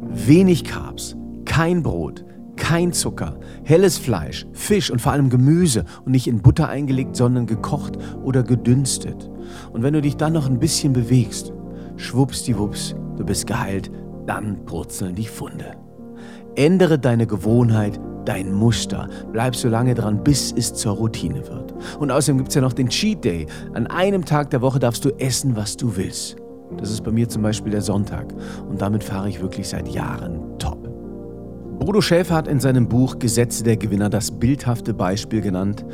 Wenig 0.00 0.64
Carbs, 0.64 1.16
kein 1.44 1.84
Brot, 1.84 2.24
kein 2.56 2.92
Zucker, 2.92 3.38
helles 3.62 3.98
Fleisch, 3.98 4.46
Fisch 4.52 4.90
und 4.90 5.00
vor 5.00 5.12
allem 5.12 5.30
Gemüse 5.30 5.84
und 6.04 6.10
nicht 6.10 6.26
in 6.26 6.42
Butter 6.42 6.68
eingelegt, 6.68 7.14
sondern 7.14 7.46
gekocht 7.46 7.96
oder 8.24 8.42
gedünstet. 8.42 9.30
Und 9.72 9.84
wenn 9.84 9.94
du 9.94 10.02
dich 10.02 10.16
dann 10.16 10.32
noch 10.32 10.48
ein 10.48 10.58
bisschen 10.58 10.92
bewegst, 10.92 11.52
schwuppsdiwupps, 11.96 12.96
du 13.16 13.24
bist 13.24 13.46
geheilt, 13.46 13.92
dann 14.26 14.64
purzeln 14.64 15.14
die 15.14 15.28
Funde. 15.28 15.76
Ändere 16.56 16.98
deine 16.98 17.28
Gewohnheit, 17.28 18.00
dein 18.24 18.52
Muster. 18.52 19.08
Bleib 19.32 19.56
so 19.56 19.68
lange 19.68 19.94
dran, 19.94 20.22
bis 20.22 20.52
es 20.52 20.74
zur 20.74 20.94
Routine 20.94 21.46
wird. 21.48 21.74
Und 21.98 22.10
außerdem 22.10 22.38
gibt 22.38 22.48
es 22.48 22.54
ja 22.54 22.60
noch 22.60 22.72
den 22.72 22.88
Cheat 22.88 23.24
Day. 23.24 23.46
An 23.74 23.86
einem 23.86 24.24
Tag 24.24 24.50
der 24.50 24.62
Woche 24.62 24.78
darfst 24.78 25.04
du 25.04 25.10
essen, 25.18 25.56
was 25.56 25.76
du 25.76 25.96
willst. 25.96 26.36
Das 26.78 26.90
ist 26.90 27.04
bei 27.04 27.10
mir 27.10 27.28
zum 27.28 27.42
Beispiel 27.42 27.72
der 27.72 27.82
Sonntag. 27.82 28.32
Und 28.68 28.80
damit 28.80 29.04
fahre 29.04 29.28
ich 29.28 29.40
wirklich 29.40 29.68
seit 29.68 29.88
Jahren 29.88 30.58
top. 30.58 30.88
Bodo 31.78 32.00
Schäfer 32.00 32.36
hat 32.36 32.48
in 32.48 32.60
seinem 32.60 32.88
Buch 32.88 33.18
Gesetze 33.18 33.64
der 33.64 33.76
Gewinner 33.76 34.08
das 34.08 34.30
bildhafte 34.30 34.94
Beispiel 34.94 35.40
genannt. 35.40 35.84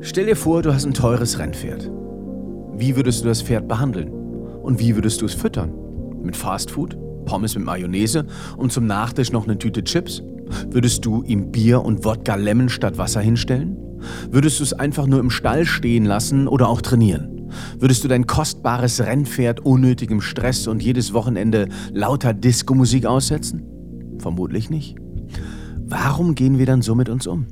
Stell 0.00 0.26
dir 0.26 0.36
vor, 0.36 0.62
du 0.62 0.74
hast 0.74 0.84
ein 0.84 0.94
teures 0.94 1.38
Rennpferd. 1.38 1.90
Wie 2.74 2.96
würdest 2.96 3.22
du 3.22 3.28
das 3.28 3.40
Pferd 3.40 3.68
behandeln? 3.68 4.10
Und 4.62 4.80
wie 4.80 4.96
würdest 4.96 5.20
du 5.20 5.26
es 5.26 5.34
füttern? 5.34 5.72
Mit 6.22 6.36
Fastfood? 6.36 6.96
Pommes 7.24 7.54
mit 7.54 7.64
Mayonnaise 7.64 8.26
und 8.56 8.72
zum 8.72 8.86
Nachtisch 8.86 9.30
noch 9.30 9.44
eine 9.44 9.56
Tüte 9.58 9.84
Chips? 9.84 10.22
Würdest 10.70 11.04
du 11.04 11.22
ihm 11.22 11.50
Bier 11.50 11.82
und 11.82 12.04
Wodka 12.04 12.34
Lemon 12.34 12.68
statt 12.68 12.98
Wasser 12.98 13.20
hinstellen? 13.20 13.76
Würdest 14.30 14.60
du 14.60 14.64
es 14.64 14.72
einfach 14.72 15.06
nur 15.06 15.20
im 15.20 15.30
Stall 15.30 15.64
stehen 15.64 16.04
lassen 16.04 16.48
oder 16.48 16.68
auch 16.68 16.80
trainieren? 16.80 17.50
Würdest 17.78 18.02
du 18.02 18.08
dein 18.08 18.26
kostbares 18.26 19.00
Rennpferd 19.00 19.60
unnötigem 19.60 20.20
Stress 20.20 20.66
und 20.66 20.82
jedes 20.82 21.12
Wochenende 21.12 21.68
lauter 21.92 22.32
Disco-Musik 22.34 23.06
aussetzen? 23.06 23.62
Vermutlich 24.18 24.70
nicht. 24.70 24.96
Warum 25.84 26.34
gehen 26.34 26.58
wir 26.58 26.66
dann 26.66 26.82
so 26.82 26.94
mit 26.94 27.08
uns 27.08 27.26
um? 27.26 27.46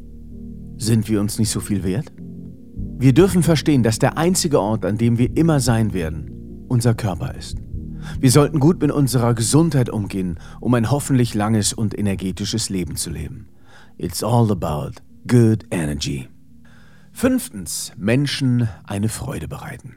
Sind 0.76 1.08
wir 1.08 1.20
uns 1.20 1.38
nicht 1.38 1.50
so 1.50 1.60
viel 1.60 1.84
wert? 1.84 2.12
Wir 2.98 3.12
dürfen 3.12 3.42
verstehen, 3.42 3.82
dass 3.82 3.98
der 3.98 4.16
einzige 4.16 4.60
Ort, 4.60 4.84
an 4.84 4.96
dem 4.96 5.18
wir 5.18 5.36
immer 5.36 5.60
sein 5.60 5.92
werden, 5.92 6.30
unser 6.68 6.94
Körper 6.94 7.34
ist. 7.34 7.58
Wir 8.18 8.30
sollten 8.30 8.60
gut 8.60 8.80
mit 8.80 8.90
unserer 8.90 9.34
Gesundheit 9.34 9.90
umgehen, 9.90 10.38
um 10.60 10.74
ein 10.74 10.90
hoffentlich 10.90 11.34
langes 11.34 11.72
und 11.72 11.98
energetisches 11.98 12.70
Leben 12.70 12.96
zu 12.96 13.10
leben. 13.10 13.48
It's 13.98 14.22
all 14.22 14.50
about 14.50 15.00
good 15.26 15.66
energy. 15.70 16.28
Fünftens, 17.12 17.92
Menschen 17.96 18.68
eine 18.84 19.08
Freude 19.08 19.48
bereiten. 19.48 19.96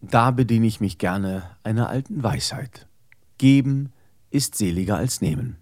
Da 0.00 0.30
bediene 0.30 0.66
ich 0.66 0.80
mich 0.80 0.98
gerne 0.98 1.42
einer 1.62 1.88
alten 1.88 2.22
Weisheit. 2.22 2.88
Geben 3.38 3.92
ist 4.30 4.56
seliger 4.56 4.96
als 4.96 5.20
nehmen. 5.20 5.56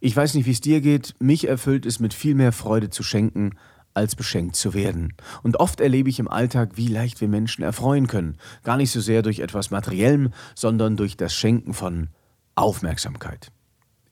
Ich 0.00 0.16
weiß 0.16 0.34
nicht, 0.34 0.46
wie 0.46 0.52
es 0.52 0.60
dir 0.60 0.80
geht, 0.80 1.14
mich 1.20 1.46
erfüllt 1.46 1.86
es 1.86 2.00
mit 2.00 2.12
viel 2.12 2.34
mehr 2.34 2.52
Freude 2.52 2.90
zu 2.90 3.02
schenken, 3.02 3.52
als 3.94 4.16
beschenkt 4.16 4.56
zu 4.56 4.74
werden. 4.74 5.14
Und 5.42 5.60
oft 5.60 5.80
erlebe 5.80 6.08
ich 6.08 6.18
im 6.18 6.28
Alltag, 6.28 6.72
wie 6.76 6.88
leicht 6.88 7.20
wir 7.20 7.28
Menschen 7.28 7.62
erfreuen 7.62 8.06
können. 8.06 8.36
Gar 8.62 8.76
nicht 8.76 8.90
so 8.90 9.00
sehr 9.00 9.22
durch 9.22 9.40
etwas 9.40 9.70
Materiellem, 9.70 10.30
sondern 10.54 10.96
durch 10.96 11.16
das 11.16 11.34
Schenken 11.34 11.74
von 11.74 12.08
Aufmerksamkeit, 12.54 13.50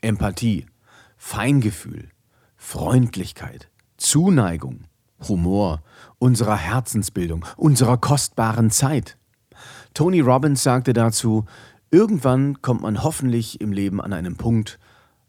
Empathie, 0.01 0.67
Feingefühl, 1.17 2.09
Freundlichkeit, 2.57 3.69
Zuneigung, 3.97 4.85
Humor, 5.29 5.83
unserer 6.19 6.57
Herzensbildung, 6.57 7.45
unserer 7.57 7.99
kostbaren 7.99 8.71
Zeit. 8.71 9.19
Tony 9.93 10.21
Robbins 10.21 10.63
sagte 10.63 10.93
dazu, 10.93 11.45
irgendwann 11.91 12.63
kommt 12.63 12.83
man 12.83 13.03
hoffentlich 13.03 13.61
im 13.61 13.73
Leben 13.73 14.01
an 14.01 14.13
einen 14.13 14.37
Punkt, 14.37 14.79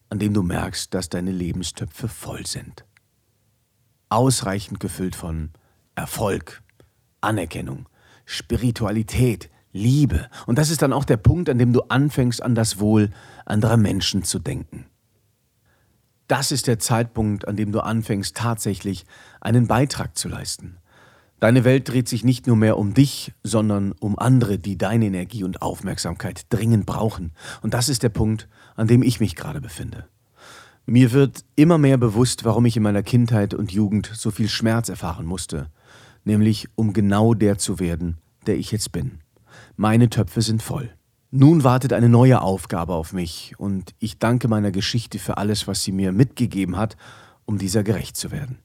an 0.09 0.19
dem 0.19 0.33
du 0.33 0.43
merkst, 0.43 0.93
dass 0.93 1.09
deine 1.09 1.31
Lebenstöpfe 1.31 2.07
voll 2.07 2.45
sind 2.45 2.85
ausreichend 4.11 4.79
gefüllt 4.79 5.15
von 5.15 5.51
Erfolg, 5.95 6.61
Anerkennung, 7.21 7.87
Spiritualität, 8.25 9.49
Liebe. 9.73 10.29
Und 10.45 10.57
das 10.57 10.69
ist 10.69 10.81
dann 10.81 10.93
auch 10.93 11.05
der 11.05 11.17
Punkt, 11.17 11.49
an 11.49 11.57
dem 11.57 11.73
du 11.73 11.81
anfängst, 11.83 12.41
an 12.41 12.55
das 12.55 12.79
Wohl 12.79 13.09
anderer 13.45 13.77
Menschen 13.77 14.23
zu 14.23 14.39
denken. 14.39 14.85
Das 16.27 16.51
ist 16.51 16.67
der 16.67 16.79
Zeitpunkt, 16.79 17.47
an 17.47 17.55
dem 17.55 17.71
du 17.71 17.81
anfängst, 17.81 18.35
tatsächlich 18.35 19.05
einen 19.41 19.67
Beitrag 19.67 20.17
zu 20.17 20.29
leisten. 20.29 20.77
Deine 21.41 21.63
Welt 21.63 21.89
dreht 21.89 22.07
sich 22.07 22.23
nicht 22.23 22.47
nur 22.47 22.55
mehr 22.55 22.77
um 22.77 22.93
dich, 22.93 23.33
sondern 23.43 23.93
um 23.93 24.17
andere, 24.17 24.59
die 24.59 24.77
deine 24.77 25.07
Energie 25.07 25.43
und 25.43 25.61
Aufmerksamkeit 25.61 26.45
dringend 26.49 26.85
brauchen. 26.85 27.33
Und 27.61 27.73
das 27.73 27.89
ist 27.89 28.03
der 28.03 28.09
Punkt, 28.09 28.47
an 28.75 28.87
dem 28.87 29.03
ich 29.03 29.19
mich 29.19 29.35
gerade 29.35 29.59
befinde. 29.59 30.07
Mir 30.85 31.11
wird 31.11 31.45
immer 31.55 31.77
mehr 31.77 31.97
bewusst, 31.97 32.43
warum 32.43 32.65
ich 32.65 32.75
in 32.75 32.83
meiner 32.83 33.03
Kindheit 33.03 33.53
und 33.53 33.71
Jugend 33.71 34.11
so 34.13 34.31
viel 34.31 34.49
Schmerz 34.49 34.89
erfahren 34.89 35.25
musste, 35.25 35.69
nämlich 36.23 36.67
um 36.75 36.93
genau 36.93 37.33
der 37.33 37.57
zu 37.57 37.79
werden, 37.79 38.17
der 38.45 38.57
ich 38.57 38.71
jetzt 38.71 38.91
bin. 38.91 39.19
Meine 39.75 40.09
Töpfe 40.09 40.41
sind 40.41 40.63
voll. 40.63 40.91
Nun 41.29 41.63
wartet 41.63 41.93
eine 41.93 42.09
neue 42.09 42.41
Aufgabe 42.41 42.93
auf 42.93 43.13
mich 43.13 43.53
und 43.57 43.93
ich 43.99 44.19
danke 44.19 44.47
meiner 44.47 44.71
Geschichte 44.71 45.17
für 45.17 45.37
alles, 45.37 45.67
was 45.67 45.83
sie 45.83 45.93
mir 45.93 46.11
mitgegeben 46.11 46.75
hat, 46.75 46.97
um 47.45 47.57
dieser 47.57 47.83
gerecht 47.83 48.17
zu 48.17 48.31
werden. 48.31 48.59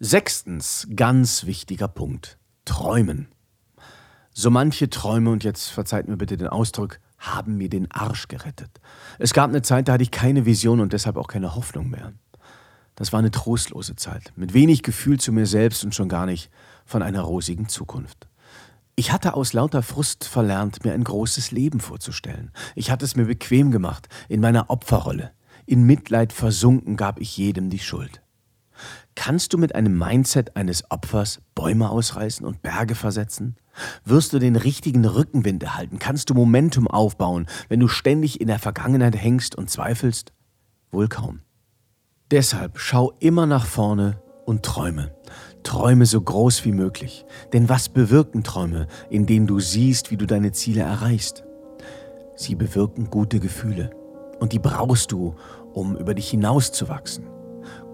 Sechstens, 0.00 0.88
ganz 0.94 1.44
wichtiger 1.44 1.88
Punkt. 1.88 2.38
Träumen. 2.64 3.28
So 4.32 4.50
manche 4.50 4.88
Träume, 4.88 5.30
und 5.30 5.42
jetzt 5.42 5.68
verzeiht 5.68 6.06
mir 6.06 6.16
bitte 6.16 6.36
den 6.36 6.48
Ausdruck, 6.48 7.00
haben 7.18 7.56
mir 7.56 7.68
den 7.68 7.90
Arsch 7.90 8.28
gerettet. 8.28 8.80
Es 9.18 9.32
gab 9.32 9.50
eine 9.50 9.62
Zeit, 9.62 9.88
da 9.88 9.94
hatte 9.94 10.02
ich 10.02 10.10
keine 10.10 10.46
Vision 10.46 10.80
und 10.80 10.92
deshalb 10.92 11.16
auch 11.16 11.28
keine 11.28 11.54
Hoffnung 11.54 11.90
mehr. 11.90 12.12
Das 12.94 13.12
war 13.12 13.18
eine 13.18 13.30
trostlose 13.30 13.96
Zeit, 13.96 14.32
mit 14.36 14.54
wenig 14.54 14.82
Gefühl 14.82 15.20
zu 15.20 15.32
mir 15.32 15.46
selbst 15.46 15.84
und 15.84 15.94
schon 15.94 16.08
gar 16.08 16.26
nicht 16.26 16.50
von 16.84 17.02
einer 17.02 17.22
rosigen 17.22 17.68
Zukunft. 17.68 18.28
Ich 18.96 19.12
hatte 19.12 19.34
aus 19.34 19.52
lauter 19.52 19.84
Frust 19.84 20.24
verlernt, 20.24 20.84
mir 20.84 20.92
ein 20.92 21.04
großes 21.04 21.52
Leben 21.52 21.78
vorzustellen. 21.78 22.50
Ich 22.74 22.90
hatte 22.90 23.04
es 23.04 23.14
mir 23.14 23.26
bequem 23.26 23.70
gemacht, 23.70 24.08
in 24.28 24.40
meiner 24.40 24.70
Opferrolle. 24.70 25.30
In 25.66 25.84
Mitleid 25.84 26.32
versunken 26.32 26.96
gab 26.96 27.20
ich 27.20 27.36
jedem 27.36 27.70
die 27.70 27.78
Schuld. 27.78 28.22
Kannst 29.20 29.52
du 29.52 29.58
mit 29.58 29.74
einem 29.74 29.98
Mindset 29.98 30.56
eines 30.56 30.92
Opfers 30.92 31.40
Bäume 31.56 31.90
ausreißen 31.90 32.46
und 32.46 32.62
Berge 32.62 32.94
versetzen? 32.94 33.56
Wirst 34.04 34.32
du 34.32 34.38
den 34.38 34.54
richtigen 34.54 35.04
Rückenwind 35.04 35.60
erhalten? 35.64 35.98
Kannst 35.98 36.30
du 36.30 36.34
Momentum 36.34 36.86
aufbauen, 36.86 37.46
wenn 37.68 37.80
du 37.80 37.88
ständig 37.88 38.40
in 38.40 38.46
der 38.46 38.60
Vergangenheit 38.60 39.16
hängst 39.16 39.56
und 39.56 39.70
zweifelst? 39.70 40.32
Wohl 40.92 41.08
kaum. 41.08 41.40
Deshalb 42.30 42.78
schau 42.78 43.12
immer 43.18 43.46
nach 43.46 43.66
vorne 43.66 44.22
und 44.46 44.64
träume. 44.64 45.12
Träume 45.64 46.06
so 46.06 46.20
groß 46.20 46.64
wie 46.64 46.72
möglich. 46.72 47.26
Denn 47.52 47.68
was 47.68 47.88
bewirken 47.88 48.44
Träume, 48.44 48.86
in 49.10 49.26
denen 49.26 49.48
du 49.48 49.58
siehst, 49.58 50.12
wie 50.12 50.16
du 50.16 50.26
deine 50.26 50.52
Ziele 50.52 50.82
erreichst? 50.82 51.42
Sie 52.36 52.54
bewirken 52.54 53.10
gute 53.10 53.40
Gefühle. 53.40 53.90
Und 54.38 54.52
die 54.52 54.60
brauchst 54.60 55.10
du, 55.10 55.34
um 55.72 55.96
über 55.96 56.14
dich 56.14 56.30
hinauszuwachsen. 56.30 57.37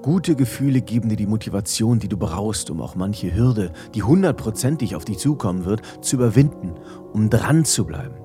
Gute 0.04 0.36
Gefühle 0.36 0.82
geben 0.82 1.08
dir 1.08 1.16
die 1.16 1.26
Motivation, 1.26 1.98
die 1.98 2.08
du 2.08 2.18
brauchst, 2.18 2.68
um 2.68 2.82
auch 2.82 2.94
manche 2.94 3.34
Hürde, 3.34 3.72
die 3.94 4.02
hundertprozentig 4.02 4.96
auf 4.96 5.06
dich 5.06 5.16
zukommen 5.16 5.64
wird, 5.64 5.80
zu 6.02 6.16
überwinden, 6.16 6.74
um 7.14 7.30
dran 7.30 7.64
zu 7.64 7.86
bleiben. 7.86 8.16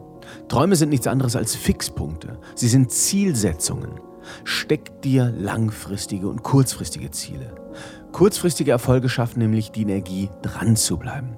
Träume 0.49 0.75
sind 0.75 0.89
nichts 0.89 1.07
anderes 1.07 1.37
als 1.37 1.55
Fixpunkte. 1.55 2.37
Sie 2.53 2.67
sind 2.67 2.91
Zielsetzungen. 2.91 3.91
Steck 4.43 5.01
dir 5.03 5.33
langfristige 5.37 6.27
und 6.27 6.43
kurzfristige 6.43 7.11
Ziele. 7.11 7.55
Kurzfristige 8.11 8.71
Erfolge 8.71 9.07
schaffen 9.07 9.39
nämlich 9.39 9.71
die 9.71 9.83
Energie, 9.83 10.29
dran 10.41 10.75
zu 10.75 10.97
bleiben. 10.97 11.37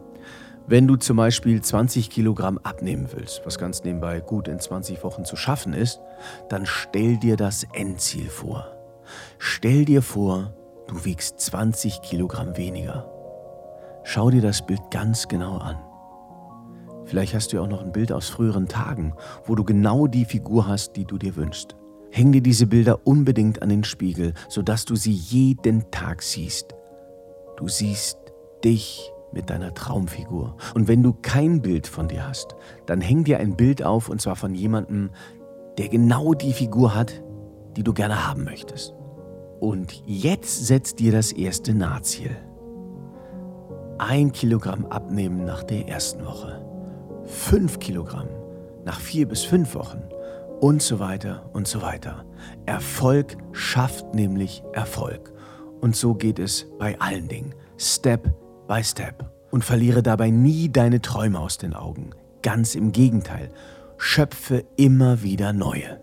Wenn 0.65 0.87
du 0.87 0.95
zum 0.95 1.17
Beispiel 1.17 1.61
20 1.61 2.09
Kilogramm 2.09 2.57
abnehmen 2.63 3.09
willst, 3.15 3.43
was 3.45 3.59
ganz 3.59 3.83
nebenbei 3.83 4.21
gut 4.21 4.47
in 4.47 4.59
20 4.59 5.03
Wochen 5.03 5.23
zu 5.23 5.35
schaffen 5.35 5.73
ist, 5.73 5.99
dann 6.49 6.65
stell 6.65 7.17
dir 7.17 7.37
das 7.37 7.67
Endziel 7.73 8.27
vor. 8.27 8.80
Stell 9.43 9.85
dir 9.85 10.03
vor, 10.03 10.53
du 10.85 11.03
wiegst 11.03 11.39
20 11.39 12.03
Kilogramm 12.03 12.57
weniger. 12.57 13.09
Schau 14.03 14.29
dir 14.29 14.39
das 14.39 14.63
Bild 14.63 14.91
ganz 14.91 15.27
genau 15.27 15.57
an. 15.57 15.77
Vielleicht 17.05 17.33
hast 17.33 17.51
du 17.51 17.57
ja 17.57 17.63
auch 17.63 17.67
noch 17.67 17.81
ein 17.81 17.91
Bild 17.91 18.11
aus 18.11 18.29
früheren 18.29 18.67
Tagen, 18.67 19.15
wo 19.45 19.55
du 19.55 19.63
genau 19.63 20.05
die 20.05 20.25
Figur 20.25 20.67
hast, 20.67 20.95
die 20.95 21.05
du 21.05 21.17
dir 21.17 21.35
wünschst. 21.35 21.75
Häng 22.11 22.31
dir 22.31 22.41
diese 22.41 22.67
Bilder 22.67 23.07
unbedingt 23.07 23.63
an 23.63 23.69
den 23.69 23.83
Spiegel, 23.83 24.35
sodass 24.47 24.85
du 24.85 24.95
sie 24.95 25.11
jeden 25.11 25.89
Tag 25.89 26.21
siehst. 26.21 26.75
Du 27.57 27.67
siehst 27.67 28.19
dich 28.63 29.11
mit 29.33 29.49
deiner 29.49 29.73
Traumfigur. 29.73 30.55
Und 30.75 30.87
wenn 30.87 31.01
du 31.01 31.13
kein 31.19 31.63
Bild 31.63 31.87
von 31.87 32.07
dir 32.07 32.27
hast, 32.27 32.55
dann 32.85 33.01
häng 33.01 33.23
dir 33.23 33.39
ein 33.39 33.57
Bild 33.57 33.81
auf 33.81 34.07
und 34.07 34.21
zwar 34.21 34.35
von 34.35 34.53
jemandem, 34.53 35.09
der 35.79 35.87
genau 35.87 36.35
die 36.35 36.53
Figur 36.53 36.93
hat, 36.93 37.23
die 37.75 37.81
du 37.81 37.91
gerne 37.91 38.27
haben 38.27 38.43
möchtest. 38.43 38.93
Und 39.61 40.01
jetzt 40.07 40.65
setzt 40.65 40.99
dir 40.99 41.11
das 41.11 41.31
erste 41.31 41.75
Nahziel. 41.75 42.35
Ein 43.99 44.31
Kilogramm 44.31 44.87
abnehmen 44.87 45.45
nach 45.45 45.61
der 45.61 45.87
ersten 45.87 46.25
Woche. 46.25 46.65
Fünf 47.25 47.77
Kilogramm 47.77 48.27
nach 48.85 48.99
vier 48.99 49.27
bis 49.27 49.43
fünf 49.43 49.75
Wochen 49.75 50.01
und 50.61 50.81
so 50.81 50.99
weiter 50.99 51.47
und 51.53 51.67
so 51.67 51.83
weiter. 51.83 52.25
Erfolg 52.65 53.37
schafft 53.51 54.15
nämlich 54.15 54.63
Erfolg. 54.73 55.31
Und 55.79 55.95
so 55.95 56.15
geht 56.15 56.39
es 56.39 56.65
bei 56.79 56.99
allen 56.99 57.27
Dingen. 57.27 57.53
Step 57.77 58.33
by 58.67 58.83
Step. 58.83 59.31
Und 59.51 59.63
verliere 59.63 60.01
dabei 60.01 60.31
nie 60.31 60.69
deine 60.69 61.01
Träume 61.01 61.39
aus 61.39 61.59
den 61.59 61.75
Augen. 61.75 62.09
Ganz 62.41 62.73
im 62.73 62.91
Gegenteil. 62.91 63.51
Schöpfe 63.97 64.65
immer 64.75 65.21
wieder 65.21 65.53
neue. 65.53 66.01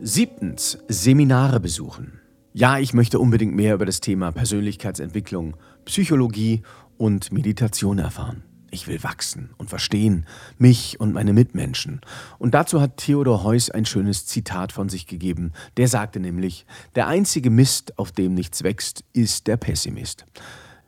Siebtens, 0.00 0.78
Seminare 0.88 1.60
besuchen. 1.60 2.23
Ja, 2.56 2.78
ich 2.78 2.94
möchte 2.94 3.18
unbedingt 3.18 3.56
mehr 3.56 3.74
über 3.74 3.84
das 3.84 3.98
Thema 3.98 4.30
Persönlichkeitsentwicklung, 4.30 5.56
Psychologie 5.86 6.62
und 6.96 7.32
Meditation 7.32 7.98
erfahren. 7.98 8.44
Ich 8.70 8.86
will 8.86 9.02
wachsen 9.02 9.50
und 9.58 9.70
verstehen, 9.70 10.24
mich 10.56 11.00
und 11.00 11.12
meine 11.12 11.32
Mitmenschen. 11.32 12.00
Und 12.38 12.54
dazu 12.54 12.80
hat 12.80 12.98
Theodor 12.98 13.42
Heuss 13.42 13.70
ein 13.70 13.86
schönes 13.86 14.26
Zitat 14.26 14.70
von 14.70 14.88
sich 14.88 15.08
gegeben. 15.08 15.52
Der 15.78 15.88
sagte 15.88 16.20
nämlich, 16.20 16.64
der 16.94 17.08
einzige 17.08 17.50
Mist, 17.50 17.98
auf 17.98 18.12
dem 18.12 18.34
nichts 18.34 18.62
wächst, 18.62 19.02
ist 19.12 19.48
der 19.48 19.56
Pessimist. 19.56 20.24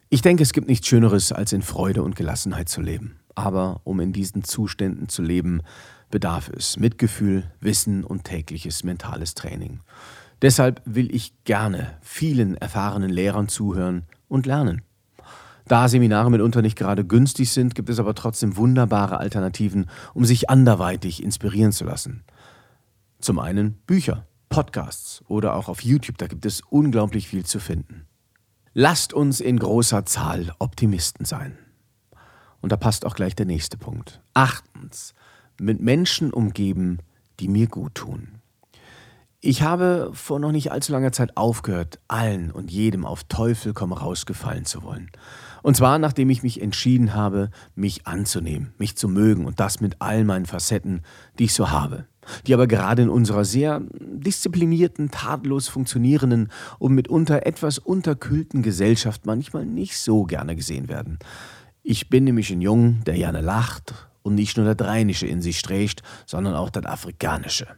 Ich 0.09 0.23
denke, 0.23 0.45
es 0.45 0.53
gibt 0.53 0.69
nichts 0.69 0.87
Schöneres, 0.87 1.33
als 1.33 1.53
in 1.53 1.63
Freude 1.63 2.05
und 2.05 2.15
Gelassenheit 2.15 2.69
zu 2.69 2.81
leben. 2.81 3.17
Aber 3.35 3.81
um 3.83 3.99
in 3.99 4.13
diesen 4.13 4.45
Zuständen 4.45 5.09
zu 5.09 5.21
leben, 5.21 5.63
bedarf 6.13 6.49
es 6.49 6.77
Mitgefühl, 6.77 7.51
Wissen 7.59 8.05
und 8.05 8.23
tägliches 8.23 8.85
mentales 8.85 9.35
Training. 9.35 9.81
Deshalb 10.43 10.83
will 10.85 11.15
ich 11.15 11.33
gerne 11.45 11.97
vielen 12.03 12.57
erfahrenen 12.57 13.11
Lehrern 13.11 13.49
zuhören 13.49 14.05
und 14.29 14.47
lernen. 14.47 14.83
Da 15.69 15.89
Seminare 15.89 16.31
mitunter 16.31 16.63
nicht 16.63 16.77
gerade 16.77 17.05
günstig 17.05 17.51
sind, 17.51 17.75
gibt 17.75 17.89
es 17.89 17.99
aber 17.99 18.15
trotzdem 18.15 18.57
wunderbare 18.57 19.19
Alternativen, 19.19 19.87
um 20.15 20.25
sich 20.25 20.49
anderweitig 20.49 21.23
inspirieren 21.23 21.73
zu 21.73 21.85
lassen. 21.85 22.23
Zum 23.19 23.39
einen 23.41 23.75
Bücher, 23.87 24.27
Podcasts 24.49 25.25
oder 25.27 25.57
auch 25.57 25.69
auf 25.69 25.83
YouTube, 25.83 26.19
da 26.19 26.29
gibt 26.29 26.47
es 26.47 26.61
unglaublich 26.61 27.29
viel 27.29 27.45
zu 27.45 27.59
finden. 27.59 28.07
Lasst 28.75 29.13
uns 29.13 29.41
in 29.41 29.59
großer 29.59 30.05
Zahl 30.05 30.53
Optimisten 30.59 31.25
sein. 31.25 31.59
Und 32.61 32.71
da 32.71 32.77
passt 32.77 33.05
auch 33.05 33.15
gleich 33.15 33.35
der 33.35 33.47
nächste 33.47 33.77
Punkt. 33.77 34.21
Achtens, 34.35 35.15
mit 35.59 35.81
Menschen 35.81 36.33
umgeben, 36.33 36.99
die 37.41 37.49
mir 37.49 37.67
gut 37.67 37.95
tun. 37.95 38.36
Ich 39.41 39.63
habe 39.63 40.11
vor 40.15 40.41
noch 40.41 40.51
nicht 40.51 40.73
allzu 40.73 40.93
langer 40.93 41.13
Zeit 41.13 41.37
aufgehört, 41.37 42.01
allen 42.09 42.51
und 42.51 42.71
jedem 42.71 43.05
auf 43.05 43.25
Teufel 43.25 43.75
komm 43.75 43.93
raus 43.93 44.25
gefallen 44.25 44.65
zu 44.65 44.83
wollen. 44.83 45.11
Und 45.63 45.77
zwar 45.77 45.99
nachdem 45.99 46.31
ich 46.31 46.43
mich 46.43 46.63
entschieden 46.63 47.15
habe, 47.15 47.51
mich 47.75 48.07
anzunehmen, 48.07 48.73
mich 48.79 48.97
zu 48.97 49.09
mögen 49.09 49.45
und 49.45 49.61
das 49.61 49.81
mit 49.81 49.97
all 50.01 50.25
meinen 50.25 50.47
Facetten, 50.47 51.03
die 51.39 51.45
ich 51.45 51.55
so 51.55 51.71
habe. 51.71 52.07
Die 52.47 52.55
aber 52.55 52.67
gerade 52.67 53.03
in 53.03 53.09
unserer 53.09 53.45
sehr 53.45 53.83
disziplinierten, 54.01 55.11
tadellos 55.11 55.69
funktionierenden 55.69 56.51
und 56.79 56.95
mitunter 56.95 57.47
etwas 57.47 57.79
unterkühlten 57.79 58.63
Gesellschaft 58.63 59.27
manchmal 59.27 59.67
nicht 59.67 59.99
so 59.99 60.25
gerne 60.25 60.57
gesehen 60.57 60.89
werden. 60.89 61.19
Ich 61.83 62.09
bin 62.09 62.25
nämlich 62.25 62.51
ein 62.51 62.63
Jung, 62.63 63.05
der 63.05 63.15
gerne 63.15 63.43
lacht 63.43 63.95
und 64.23 64.35
nicht 64.35 64.57
nur 64.57 64.73
das 64.75 64.87
Rheinische 64.87 65.27
in 65.27 65.43
sich 65.43 65.59
strächt, 65.59 66.03
sondern 66.25 66.55
auch 66.55 66.71
das 66.71 66.85
Afrikanische. 66.87 67.69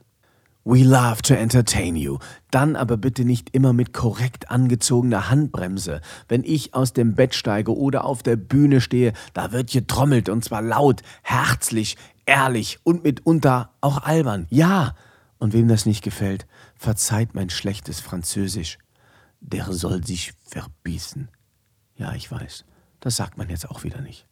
We 0.71 0.85
love 0.85 1.23
to 1.23 1.33
entertain 1.33 1.97
you. 1.97 2.19
Dann 2.51 2.77
aber 2.77 2.99
bitte 2.99 3.25
nicht 3.25 3.55
immer 3.55 3.73
mit 3.73 3.95
korrekt 3.95 4.51
angezogener 4.51 5.31
Handbremse. 5.31 6.03
Wenn 6.29 6.45
ich 6.45 6.75
aus 6.75 6.93
dem 6.93 7.15
Bett 7.15 7.35
steige 7.35 7.75
oder 7.75 8.05
auf 8.05 8.23
der 8.23 8.37
Bühne 8.37 8.83
stehe, 8.83 9.15
da 9.33 9.53
wird 9.53 9.71
getrommelt 9.71 10.29
und 10.29 10.45
zwar 10.45 10.61
laut, 10.61 11.01
herzlich, 11.23 11.97
ehrlich 12.27 12.81
und 12.85 13.03
mitunter 13.03 13.71
auch 13.81 14.03
albern. 14.03 14.47
Ja. 14.51 14.95
Und 15.39 15.55
wem 15.55 15.69
das 15.69 15.87
nicht 15.87 16.05
gefällt, 16.05 16.47
verzeiht 16.77 17.35
mein 17.35 17.49
schlechtes 17.49 18.01
Französisch. 18.01 18.77
Der 19.41 19.73
soll 19.73 20.05
sich 20.05 20.35
verbießen. 20.49 21.31
Ja, 21.97 22.13
ich 22.13 22.31
weiß. 22.31 22.67
Das 23.01 23.17
sagt 23.17 23.39
man 23.39 23.49
jetzt 23.49 23.71
auch 23.71 23.85
wieder 23.85 24.03
nicht. 24.03 24.28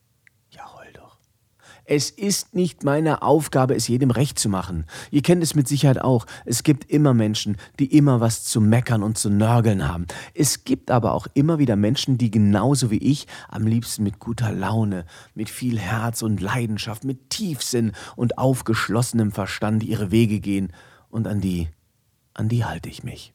Es 1.88 2.10
ist 2.10 2.52
nicht 2.52 2.82
meine 2.82 3.22
Aufgabe, 3.22 3.76
es 3.76 3.86
jedem 3.86 4.10
recht 4.10 4.40
zu 4.40 4.48
machen. 4.48 4.86
Ihr 5.12 5.22
kennt 5.22 5.42
es 5.44 5.54
mit 5.54 5.68
Sicherheit 5.68 6.00
auch. 6.00 6.26
Es 6.44 6.64
gibt 6.64 6.90
immer 6.90 7.14
Menschen, 7.14 7.58
die 7.78 7.96
immer 7.96 8.20
was 8.20 8.42
zu 8.42 8.60
meckern 8.60 9.04
und 9.04 9.16
zu 9.16 9.30
nörgeln 9.30 9.86
haben. 9.86 10.06
Es 10.34 10.64
gibt 10.64 10.90
aber 10.90 11.12
auch 11.12 11.28
immer 11.34 11.60
wieder 11.60 11.76
Menschen, 11.76 12.18
die 12.18 12.32
genauso 12.32 12.90
wie 12.90 12.98
ich 12.98 13.28
am 13.48 13.68
liebsten 13.68 14.02
mit 14.02 14.18
guter 14.18 14.52
Laune, 14.52 15.04
mit 15.34 15.48
viel 15.48 15.78
Herz 15.78 16.22
und 16.22 16.40
Leidenschaft, 16.40 17.04
mit 17.04 17.30
Tiefsinn 17.30 17.92
und 18.16 18.36
aufgeschlossenem 18.36 19.30
Verstand 19.30 19.84
ihre 19.84 20.10
Wege 20.10 20.40
gehen. 20.40 20.72
Und 21.08 21.28
an 21.28 21.40
die, 21.40 21.68
an 22.34 22.48
die 22.48 22.64
halte 22.64 22.88
ich 22.88 23.04
mich. 23.04 23.32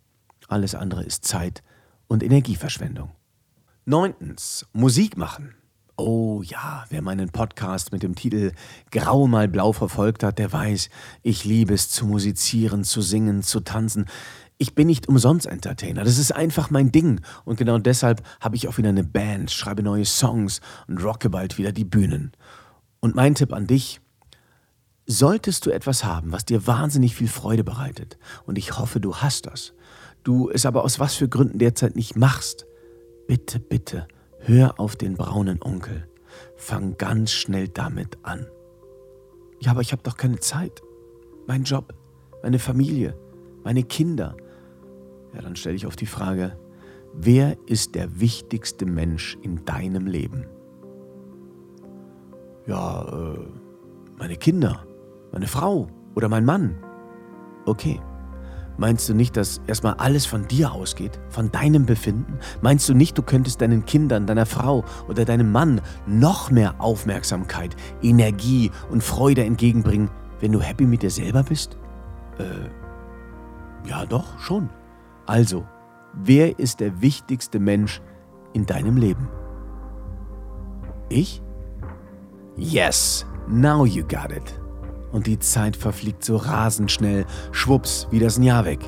Alles 0.50 0.76
andere 0.76 1.04
ist 1.04 1.24
Zeit 1.24 1.64
und 2.10 2.22
Energieverschwendung. 2.22 3.12
Neuntens, 3.86 4.66
Musik 4.74 5.16
machen. 5.16 5.56
Oh 6.04 6.42
ja, 6.42 6.84
wer 6.90 7.04
meinen 7.04 7.30
Podcast 7.30 7.92
mit 7.92 8.02
dem 8.02 8.16
Titel 8.16 8.54
Grau 8.90 9.28
mal 9.28 9.48
blau 9.48 9.72
verfolgt 9.72 10.24
hat, 10.24 10.40
der 10.40 10.52
weiß, 10.52 10.90
ich 11.22 11.46
liebe 11.46 11.76
es 11.76 11.90
zu 11.90 12.08
musizieren, 12.08 12.84
zu 12.84 13.04
singen, 13.04 13.44
zu 13.44 13.60
tanzen. 13.60 14.08
Ich 14.58 14.74
bin 14.74 14.88
nicht 14.88 15.08
umsonst 15.08 15.46
Entertainer, 15.46 16.04
das 16.04 16.18
ist 16.18 16.32
einfach 16.32 16.72
mein 16.72 16.92
Ding. 16.92 17.22
Und 17.46 17.58
genau 17.58 17.78
deshalb 17.78 18.24
habe 18.40 18.56
ich 18.56 18.68
auch 18.68 18.80
wieder 18.80 18.90
eine 18.90 19.04
Band, 19.04 19.52
schreibe 19.52 19.84
neue 19.84 20.06
Songs 20.06 20.60
und 20.88 21.04
rocke 21.04 21.30
bald 21.30 21.60
wieder 21.60 21.72
die 21.72 21.86
Bühnen. 21.86 22.32
Und 23.00 23.14
mein 23.14 23.36
Tipp 23.36 23.54
an 23.54 23.68
dich, 23.68 24.02
solltest 25.06 25.68
du 25.68 25.70
etwas 25.70 26.04
haben, 26.04 26.32
was 26.32 26.46
dir 26.46 26.66
wahnsinnig 26.66 27.14
viel 27.14 27.28
Freude 27.28 27.64
bereitet, 27.64 28.18
und 28.48 28.58
ich 28.58 28.80
hoffe, 28.80 29.00
du 29.00 29.18
hast 29.18 29.46
das, 29.46 29.74
du 30.24 30.50
es 30.50 30.66
aber 30.66 30.84
aus 30.84 31.00
was 31.00 31.14
für 31.14 31.30
Gründen 31.30 31.60
derzeit 31.60 31.96
nicht 31.96 32.16
machst, 32.16 32.66
bitte, 33.28 33.60
bitte, 33.60 34.08
Hör 34.44 34.80
auf 34.80 34.96
den 34.96 35.16
braunen 35.16 35.62
Onkel. 35.62 36.08
Fang 36.56 36.98
ganz 36.98 37.32
schnell 37.32 37.68
damit 37.68 38.18
an. 38.24 38.48
Ja, 39.60 39.72
aber 39.72 39.82
ich 39.82 39.92
habe 39.92 40.02
doch 40.04 40.18
keine 40.18 40.40
Zeit. 40.40 40.82
Mein 41.48 41.64
Job, 41.64 41.94
meine 42.42 42.58
Familie, 42.58 43.16
meine 43.64 43.84
Kinder. 43.84 44.36
Ja, 45.34 45.42
dann 45.42 45.56
stelle 45.56 45.76
ich 45.76 45.86
auf 45.86 45.96
die 45.96 46.08
Frage, 46.08 46.58
wer 47.14 47.58
ist 47.68 47.94
der 47.94 48.20
wichtigste 48.20 48.86
Mensch 48.86 49.38
in 49.44 49.64
deinem 49.66 50.08
Leben? 50.08 50.48
Ja, 52.66 53.34
äh, 53.34 53.40
meine 54.18 54.38
Kinder, 54.38 54.86
meine 55.32 55.48
Frau 55.48 55.88
oder 56.16 56.30
mein 56.30 56.46
Mann. 56.46 56.78
Okay. 57.66 58.00
Meinst 58.82 59.08
du 59.08 59.14
nicht, 59.14 59.38
dass 59.38 59.62
erstmal 59.68 59.94
alles 60.00 60.26
von 60.26 60.48
dir 60.48 60.72
ausgeht, 60.72 61.20
von 61.30 61.52
deinem 61.52 61.86
Befinden? 61.86 62.40
Meinst 62.64 62.90
du 62.90 62.96
nicht, 62.96 63.16
du 63.16 63.22
könntest 63.22 63.62
deinen 63.62 63.86
Kindern, 63.86 64.26
deiner 64.26 64.48
Frau 64.48 64.84
oder 65.08 65.24
deinem 65.24 65.52
Mann 65.52 65.82
noch 66.08 66.50
mehr 66.50 66.74
Aufmerksamkeit, 66.80 67.76
Energie 68.02 68.72
und 68.90 69.04
Freude 69.04 69.46
entgegenbringen, 69.46 70.10
wenn 70.40 70.52
du 70.52 70.60
happy 70.60 70.88
mit 70.88 71.04
dir 71.04 71.12
selber 71.12 71.44
bist? 71.44 71.78
Äh, 72.40 73.88
ja 73.88 74.04
doch, 74.08 74.40
schon. 74.40 74.72
Also, 75.28 75.64
wer 76.14 76.58
ist 76.58 76.80
der 76.80 77.04
wichtigste 77.04 77.60
Mensch 77.60 78.02
in 78.54 78.66
deinem 78.66 78.98
Leben? 78.98 79.30
Ich? 81.08 81.44
Yes, 82.58 83.28
now 83.48 83.86
you 83.86 84.02
got 84.02 84.32
it. 84.32 84.61
Und 85.12 85.28
die 85.28 85.40
Zeit 85.40 85.76
verfliegt 85.76 86.24
so 86.24 86.38
rasend 86.38 86.92
schnell, 86.92 87.26
schwupps, 87.52 88.08
ist 88.12 88.38
ein 88.38 88.44
Jahr 88.44 88.66
weg. 88.66 88.80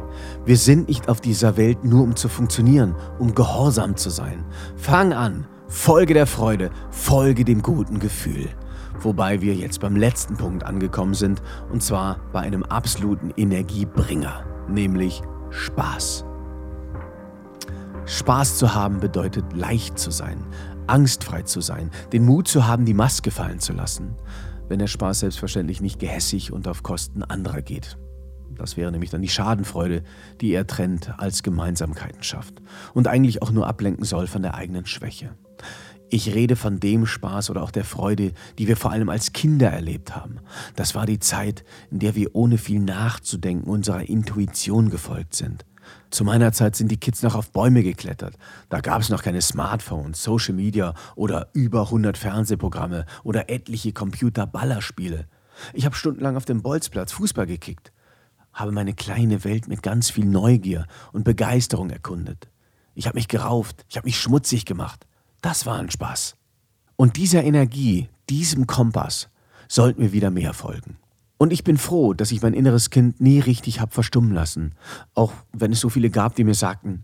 Wir 0.46 0.58
sind 0.58 0.88
nicht 0.88 1.10
auf 1.10 1.22
dieser 1.22 1.58
Welt 1.58 1.84
nur 1.84 2.04
um 2.04 2.16
zu 2.16 2.30
funktionieren, 2.30 2.96
um 3.20 3.36
gehorsam 3.36 3.96
zu 3.96 4.10
sein. 4.10 4.46
Fang 4.76 5.14
an, 5.14 5.46
folge 5.68 6.14
der 6.14 6.28
Freude, 6.28 6.72
folge 6.92 7.44
dem 7.44 7.62
guten 7.62 8.00
Gefühl. 8.00 8.50
Wobei 9.00 9.42
wir 9.42 9.54
jetzt 9.56 9.82
beim 9.82 9.96
letzten 9.96 10.38
Punkt 10.38 10.64
angekommen 10.64 11.14
sind, 11.14 11.42
und 11.72 11.84
zwar 11.84 12.20
bei 12.32 12.40
einem 12.40 12.64
absoluten 12.64 13.32
Energiebringer, 13.36 14.46
nämlich 14.70 15.22
Spaß. 15.50 16.26
Spaß 18.06 18.58
zu 18.58 18.76
haben 18.76 19.00
bedeutet 19.00 19.46
leicht 19.54 19.98
zu 19.98 20.12
sein, 20.12 20.46
angstfrei 20.88 21.42
zu 21.44 21.62
sein, 21.62 21.90
den 22.12 22.26
Mut 22.26 22.48
zu 22.48 22.68
haben, 22.68 22.86
die 22.86 22.94
Maske 22.94 23.32
fallen 23.32 23.60
zu 23.60 23.74
lassen 23.74 24.16
wenn 24.70 24.80
der 24.80 24.88
Spaß 24.88 25.22
selbstverständlich 25.22 25.82
nicht 25.82 26.00
gehässig 26.00 26.52
und 26.52 26.68
auf 26.68 26.84
Kosten 26.84 27.24
anderer 27.24 27.62
geht. 27.62 27.98
Das 28.56 28.78
wäre 28.78 28.92
nämlich 28.92 29.10
dann 29.10 29.22
die 29.22 29.30
Schadenfreude, 29.30 30.04
die 30.42 30.54
er 30.54 30.68
trennt, 30.68 31.20
als 31.20 31.44
Gemeinsamkeiten 31.44 32.24
schafft 32.24 32.62
und 32.94 33.08
eigentlich 33.08 33.42
auch 33.42 33.52
nur 33.52 33.68
ablenken 33.68 34.06
soll 34.06 34.28
von 34.28 34.42
der 34.42 34.56
eigenen 34.56 34.86
Schwäche. 34.86 35.36
Ich 36.10 36.36
rede 36.36 36.56
von 36.56 36.80
dem 36.80 37.08
Spaß 37.08 37.50
oder 37.50 37.64
auch 37.64 37.72
der 37.72 37.86
Freude, 37.86 38.34
die 38.60 38.68
wir 38.68 38.78
vor 38.78 38.92
allem 38.92 39.10
als 39.10 39.34
Kinder 39.34 39.70
erlebt 39.72 40.16
haben. 40.16 40.40
Das 40.76 40.94
war 40.94 41.08
die 41.08 41.18
Zeit, 41.18 41.64
in 41.90 41.98
der 41.98 42.14
wir 42.14 42.36
ohne 42.36 42.60
viel 42.60 42.80
nachzudenken 42.80 43.68
unserer 43.68 44.08
Intuition 44.08 44.92
gefolgt 44.92 45.34
sind. 45.34 45.66
Zu 46.10 46.24
meiner 46.24 46.52
Zeit 46.52 46.76
sind 46.76 46.90
die 46.90 47.00
Kids 47.00 47.24
noch 47.24 47.36
auf 47.36 47.52
Bäume 47.52 47.84
geklettert. 47.84 48.36
Da 48.70 48.82
gab 48.82 49.02
es 49.02 49.10
noch 49.10 49.24
keine 49.24 49.42
Smartphones, 49.42 50.24
Social 50.24 50.54
Media 50.54 50.94
oder 51.16 51.50
über 51.54 51.84
100 51.84 52.18
Fernsehprogramme 52.18 53.06
oder 53.24 53.50
etliche 53.50 53.94
Computer-Ballerspiele. 53.94 55.28
Ich 55.74 55.86
habe 55.86 55.96
stundenlang 55.96 56.38
auf 56.38 56.46
dem 56.46 56.62
Bolzplatz 56.62 57.12
Fußball 57.12 57.46
gekickt, 57.46 57.92
habe 58.54 58.72
meine 58.72 58.94
kleine 58.94 59.44
Welt 59.44 59.68
mit 59.68 59.84
ganz 59.84 60.10
viel 60.10 60.26
Neugier 60.26 60.88
und 61.12 61.24
Begeisterung 61.24 61.90
erkundet. 61.90 62.50
Ich 62.96 63.08
habe 63.08 63.18
mich 63.18 63.28
gerauft, 63.28 63.86
ich 63.90 63.98
habe 63.98 64.06
mich 64.06 64.20
schmutzig 64.20 64.66
gemacht. 64.66 65.08
Das 65.42 65.66
war 65.66 65.80
ein 65.80 65.90
Spaß. 65.90 66.36
Und 66.96 67.18
dieser 67.18 67.44
Energie, 67.44 68.10
diesem 68.30 68.68
Kompass, 68.68 69.30
sollten 69.68 70.02
wir 70.02 70.14
wieder 70.14 70.30
mehr 70.30 70.54
folgen. 70.54 70.98
Und 71.44 71.52
ich 71.52 71.66
bin 71.66 71.78
froh, 71.78 72.14
dass 72.14 72.32
ich 72.32 72.42
mein 72.42 72.54
inneres 72.54 72.90
Kind 72.90 73.20
nie 73.20 73.38
richtig 73.42 73.82
hab 73.82 73.94
verstummen 73.94 74.32
lassen. 74.32 74.76
Auch 75.14 75.34
wenn 75.52 75.74
es 75.74 75.82
so 75.82 75.90
viele 75.90 76.10
gab, 76.10 76.36
die 76.36 76.46
mir 76.46 76.54
sagten, 76.54 77.04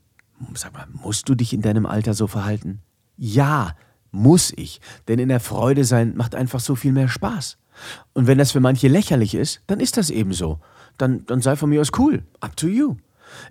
sag 0.54 0.71
mal, 0.71 0.88
musst 0.93 1.28
du 1.28 1.36
dich 1.36 1.52
in 1.52 1.62
deinem 1.62 1.86
Alter 1.86 2.13
so 2.13 2.25
verhalten? 2.25 2.80
Ja, 3.17 3.75
muss 4.12 4.54
ich, 4.56 4.80
denn 5.10 5.19
in 5.19 5.28
der 5.28 5.41
Freude 5.41 5.84
sein 5.84 6.15
macht 6.15 6.36
einfach 6.36 6.62
so 6.62 6.75
viel 6.75 6.93
mehr 6.93 7.10
Spaß. 7.10 7.58
Und 8.13 8.28
wenn 8.28 8.38
das 8.38 8.54
für 8.54 8.62
manche 8.62 8.88
lächerlich 8.88 9.36
ist, 9.36 9.62
dann 9.67 9.82
ist 9.82 9.97
das 9.97 10.10
eben 10.10 10.32
so. 10.32 10.62
Dann, 10.97 11.25
dann 11.25 11.41
sei 11.41 11.58
von 11.58 11.69
mir 11.69 11.82
aus 11.82 11.91
cool. 11.97 12.23
Up 12.39 12.56
to 12.56 12.67
you. 12.67 12.95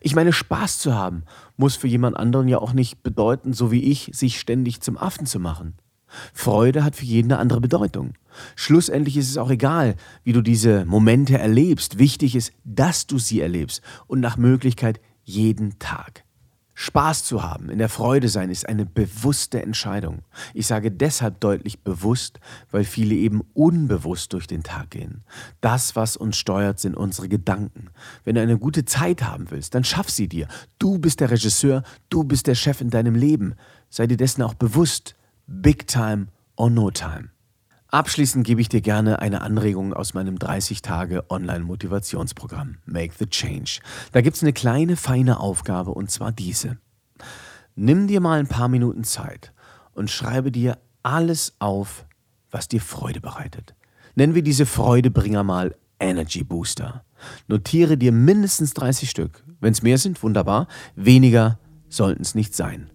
Ich 0.01 0.15
meine, 0.15 0.33
Spaß 0.33 0.79
zu 0.79 0.95
haben 0.95 1.25
muss 1.59 1.77
für 1.77 1.87
jemand 1.87 2.17
anderen 2.17 2.49
ja 2.49 2.61
auch 2.61 2.73
nicht 2.73 3.03
bedeuten, 3.03 3.53
so 3.53 3.71
wie 3.71 3.85
ich, 3.85 4.11
sich 4.15 4.41
ständig 4.41 4.81
zum 4.81 4.97
Affen 4.97 5.27
zu 5.27 5.39
machen. 5.39 5.75
Freude 6.33 6.85
hat 6.85 6.97
für 6.97 7.05
jeden 7.05 7.33
eine 7.33 7.41
andere 7.41 7.61
Bedeutung. 7.61 8.15
Schlussendlich 8.57 9.17
ist 9.17 9.31
es 9.31 9.37
auch 9.37 9.51
egal, 9.51 9.97
wie 10.25 10.33
du 10.33 10.43
diese 10.43 10.85
Momente 10.85 11.39
erlebst. 11.39 11.99
Wichtig 11.99 12.37
ist, 12.37 12.53
dass 12.65 13.07
du 13.07 13.19
sie 13.19 13.41
erlebst 13.41 13.83
und 14.07 14.21
nach 14.21 14.37
Möglichkeit 14.37 15.01
jeden 15.25 15.79
Tag. 15.79 16.25
Spaß 16.81 17.25
zu 17.25 17.43
haben, 17.43 17.71
in 17.71 17.79
der 17.79 17.89
Freude 17.89 18.29
sein, 18.29 18.51
ist 18.51 18.69
eine 18.69 18.87
bewusste 18.87 19.61
Entscheidung. 19.61 20.23
Ich 20.55 20.69
sage 20.69 20.93
deshalb 20.93 21.41
deutlich 21.41 21.81
bewusst, 21.81 22.39
weil 22.71 22.85
viele 22.85 23.17
eben 23.17 23.43
unbewusst 23.53 24.33
durch 24.33 24.47
den 24.47 24.63
Tag 24.63 24.91
gehen. 24.91 25.25
Das, 25.61 25.97
was 25.97 26.17
uns 26.17 26.37
steuert, 26.37 26.79
sind 26.79 26.97
unsere 26.97 27.29
Gedanken. 27.29 27.91
Wenn 28.23 28.37
du 28.37 28.43
eine 28.43 28.59
gute 28.59 28.85
Zeit 28.85 29.25
haben 29.25 29.51
willst, 29.51 29.75
dann 29.75 29.83
schaff 29.83 30.09
sie 30.09 30.29
dir. 30.29 30.47
Du 30.79 31.01
bist 31.01 31.19
der 31.19 31.33
Regisseur, 31.33 31.83
du 32.11 32.23
bist 32.23 32.47
der 32.47 32.55
Chef 32.55 32.81
in 32.81 32.91
deinem 32.91 33.17
Leben. 33.17 33.55
Sei 33.91 34.07
dir 34.07 34.17
dessen 34.17 34.43
auch 34.43 34.55
bewusst. 34.55 35.17
Big 35.51 35.87
Time 35.87 36.27
or 36.57 36.69
No 36.69 36.91
Time. 36.91 37.31
Abschließend 37.89 38.47
gebe 38.47 38.61
ich 38.61 38.69
dir 38.69 38.83
gerne 38.83 39.23
eine 39.23 39.41
Anregung 39.41 39.95
aus 39.95 40.13
meinem 40.13 40.39
30 40.39 40.83
Tage 40.83 41.25
Online-Motivationsprogramm 41.31 42.77
Make 42.85 43.15
the 43.19 43.25
Change. 43.25 43.81
Da 44.13 44.21
gibt 44.21 44.37
es 44.37 44.43
eine 44.43 44.53
kleine, 44.53 44.97
feine 44.97 45.41
Aufgabe 45.41 45.93
und 45.93 46.11
zwar 46.11 46.33
diese. 46.33 46.77
Nimm 47.77 48.09
dir 48.09 48.21
mal 48.21 48.39
ein 48.39 48.47
paar 48.47 48.69
Minuten 48.69 49.05
Zeit 49.05 49.55
und 49.93 50.11
schreibe 50.11 50.53
dir 50.53 50.77
alles 51.03 51.55
auf, 51.61 52.05
was 52.51 52.69
dir 52.69 52.83
Freude 52.83 53.23
bereitet. 53.23 53.75
Nennen 54.17 54.35
wir 54.35 54.43
diese 54.43 54.67
Freudebringer 54.67 55.45
mal 55.45 55.75
Energy 55.99 56.45
Booster. 56.45 57.07
Notiere 57.47 57.97
dir 57.97 58.13
mindestens 58.13 58.75
30 58.75 59.09
Stück. 59.09 59.43
Wenn 59.61 59.73
es 59.73 59.81
mehr 59.81 59.97
sind, 59.97 60.23
wunderbar. 60.23 60.69
Weniger 60.95 61.59
sollten 61.89 62.21
es 62.21 62.35
nicht 62.35 62.55
sein. 62.55 62.91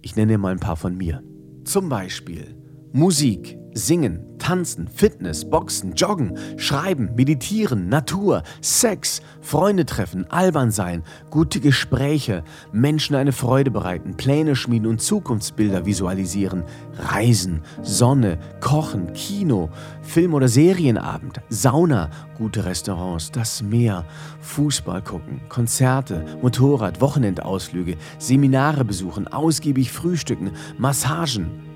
Ich 0.00 0.16
nenne 0.16 0.32
dir 0.32 0.38
mal 0.38 0.52
ein 0.52 0.58
paar 0.58 0.76
von 0.76 0.96
mir. 0.96 1.22
Zum 1.64 1.88
Beispiel 1.88 2.54
Musik, 2.94 3.58
Singen, 3.72 4.36
Tanzen, 4.38 4.86
Fitness, 4.86 5.48
Boxen, 5.48 5.94
Joggen, 5.94 6.36
Schreiben, 6.58 7.14
Meditieren, 7.14 7.88
Natur, 7.88 8.42
Sex, 8.60 9.22
Freunde 9.40 9.86
treffen, 9.86 10.30
albern 10.30 10.70
sein, 10.70 11.02
gute 11.30 11.58
Gespräche, 11.58 12.44
Menschen 12.70 13.16
eine 13.16 13.32
Freude 13.32 13.70
bereiten, 13.70 14.18
Pläne 14.18 14.56
schmieden 14.56 14.88
und 14.88 15.00
Zukunftsbilder 15.00 15.86
visualisieren, 15.86 16.64
Reisen, 16.98 17.62
Sonne, 17.80 18.38
Kochen, 18.60 19.14
Kino, 19.14 19.70
Film- 20.02 20.34
oder 20.34 20.48
Serienabend, 20.48 21.40
Sauna, 21.48 22.10
gute 22.36 22.66
Restaurants, 22.66 23.30
das 23.30 23.62
Meer, 23.62 24.04
Fußball 24.42 25.00
gucken, 25.00 25.40
Konzerte, 25.48 26.26
Motorrad, 26.42 27.00
Wochenendausflüge, 27.00 27.96
Seminare 28.18 28.84
besuchen, 28.84 29.28
ausgiebig 29.28 29.90
frühstücken, 29.90 30.50
Massagen. 30.76 31.71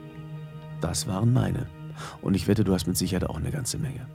Das 0.81 1.07
waren 1.07 1.33
meine. 1.33 1.67
Und 2.23 2.35
ich 2.35 2.49
wette, 2.49 2.65
du 2.65 2.75
hast 2.75 2.87
mit 2.87 2.97
Sicherheit 2.97 3.29
auch 3.29 3.37
eine 3.37 3.51
ganze 3.51 3.79
Menge. 3.79 4.07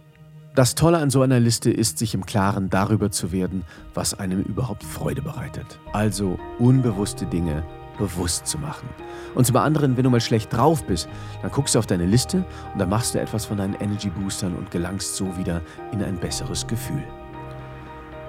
Das 0.54 0.76
Tolle 0.76 0.98
an 0.98 1.10
so 1.10 1.22
einer 1.22 1.40
Liste 1.40 1.72
ist, 1.72 1.98
sich 1.98 2.14
im 2.14 2.26
Klaren 2.26 2.70
darüber 2.70 3.10
zu 3.10 3.32
werden, 3.32 3.64
was 3.94 4.20
einem 4.20 4.42
überhaupt 4.42 4.84
Freude 4.84 5.22
bereitet. 5.22 5.80
Also 5.94 6.38
unbewusste 6.60 7.26
Dinge 7.26 7.64
bewusst 7.98 8.48
zu 8.48 8.58
machen. 8.58 8.90
Und 9.34 9.46
zum 9.46 9.56
anderen, 9.56 9.96
wenn 9.96 10.04
du 10.04 10.10
mal 10.10 10.20
schlecht 10.20 10.52
drauf 10.52 10.84
bist, 10.84 11.08
dann 11.42 11.52
guckst 11.52 11.76
du 11.76 11.80
auf 11.80 11.88
deine 11.88 12.06
Liste 12.06 12.44
und 12.74 12.80
dann 12.80 12.90
machst 12.90 13.16
du 13.16 13.22
etwas 13.22 13.46
von 13.46 13.58
deinen 13.58 13.76
Energy 13.76 14.10
Boostern 14.10 14.56
und 14.56 14.72
gelangst 14.72 15.16
so 15.16 15.38
wieder 15.38 15.62
in 15.94 16.04
ein 16.04 16.18
besseres 16.18 16.68
Gefühl. 16.68 17.04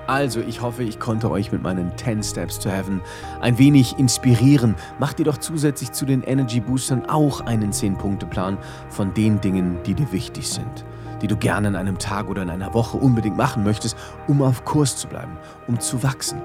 Also, 0.07 0.41
ich 0.41 0.61
hoffe, 0.61 0.83
ich 0.83 0.99
konnte 0.99 1.31
euch 1.31 1.53
mit 1.53 1.62
meinen 1.62 1.97
10 1.97 2.23
Steps 2.25 2.59
to 2.59 2.71
Heaven 2.71 3.01
ein 3.41 3.59
wenig 3.59 3.99
inspirieren. 3.99 4.75
Macht 4.99 5.19
dir 5.19 5.25
doch 5.25 5.38
zusätzlich 5.38 5.93
zu 5.93 6.05
den 6.05 6.23
Energy 6.23 6.61
Boostern 6.61 7.09
auch 7.09 7.41
einen 7.43 7.73
10-Punkte-Plan 7.73 8.59
von 8.88 9.15
den 9.15 9.41
Dingen, 9.41 9.79
die 9.87 9.95
dir 9.95 10.11
wichtig 10.11 10.49
sind, 10.49 10.85
die 11.23 11.29
du 11.29 11.37
gerne 11.37 11.69
in 11.69 11.77
einem 11.77 11.99
Tag 11.99 12.29
oder 12.29 12.43
in 12.43 12.51
einer 12.51 12.75
Woche 12.75 12.97
unbedingt 12.97 13.37
machen 13.37 13.62
möchtest, 13.62 13.97
um 14.27 14.43
auf 14.43 14.65
Kurs 14.65 14.97
zu 14.97 15.07
bleiben, 15.07 15.37
um 15.69 15.79
zu 15.79 16.03
wachsen. 16.03 16.43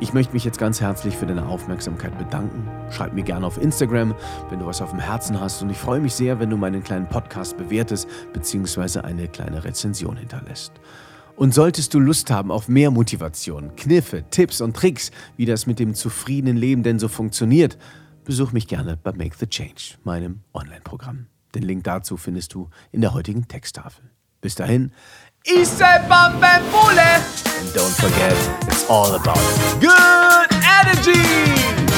Ich 0.00 0.12
möchte 0.12 0.32
mich 0.32 0.44
jetzt 0.44 0.58
ganz 0.58 0.80
herzlich 0.80 1.16
für 1.16 1.26
deine 1.26 1.46
Aufmerksamkeit 1.46 2.18
bedanken. 2.18 2.68
Schreib 2.90 3.12
mir 3.12 3.22
gerne 3.22 3.46
auf 3.46 3.60
Instagram, 3.60 4.14
wenn 4.50 4.58
du 4.58 4.66
was 4.66 4.82
auf 4.82 4.90
dem 4.90 4.98
Herzen 4.98 5.40
hast. 5.40 5.62
Und 5.62 5.70
ich 5.70 5.78
freue 5.78 6.00
mich 6.00 6.14
sehr, 6.14 6.40
wenn 6.40 6.50
du 6.50 6.56
meinen 6.56 6.82
kleinen 6.82 7.06
Podcast 7.06 7.56
bewertest 7.56 8.08
bzw. 8.32 9.00
eine 9.00 9.28
kleine 9.28 9.62
Rezension 9.62 10.16
hinterlässt. 10.16 10.72
Und 11.36 11.52
solltest 11.52 11.92
du 11.94 11.98
Lust 11.98 12.30
haben 12.30 12.52
auf 12.52 12.68
mehr 12.68 12.90
Motivation, 12.90 13.74
Kniffe, 13.74 14.24
Tipps 14.30 14.60
und 14.60 14.76
Tricks, 14.76 15.10
wie 15.36 15.46
das 15.46 15.66
mit 15.66 15.80
dem 15.80 15.94
zufriedenen 15.94 16.56
Leben 16.56 16.82
denn 16.84 16.98
so 16.98 17.08
funktioniert, 17.08 17.76
besuch 18.24 18.52
mich 18.52 18.68
gerne 18.68 18.96
bei 19.02 19.12
Make 19.12 19.36
the 19.38 19.46
Change, 19.46 19.96
meinem 20.04 20.40
Online-Programm. 20.52 21.26
Den 21.54 21.62
Link 21.64 21.84
dazu 21.84 22.16
findest 22.16 22.54
du 22.54 22.70
in 22.92 23.00
der 23.00 23.14
heutigen 23.14 23.48
Texttafel. 23.48 24.04
Bis 24.40 24.54
dahin! 24.54 24.92
And 27.60 27.74
don't 27.74 27.94
forget, 28.00 28.36
it's 28.68 28.88
all 28.88 29.14
about 29.14 29.38
good 29.80 30.48
energy! 30.80 31.93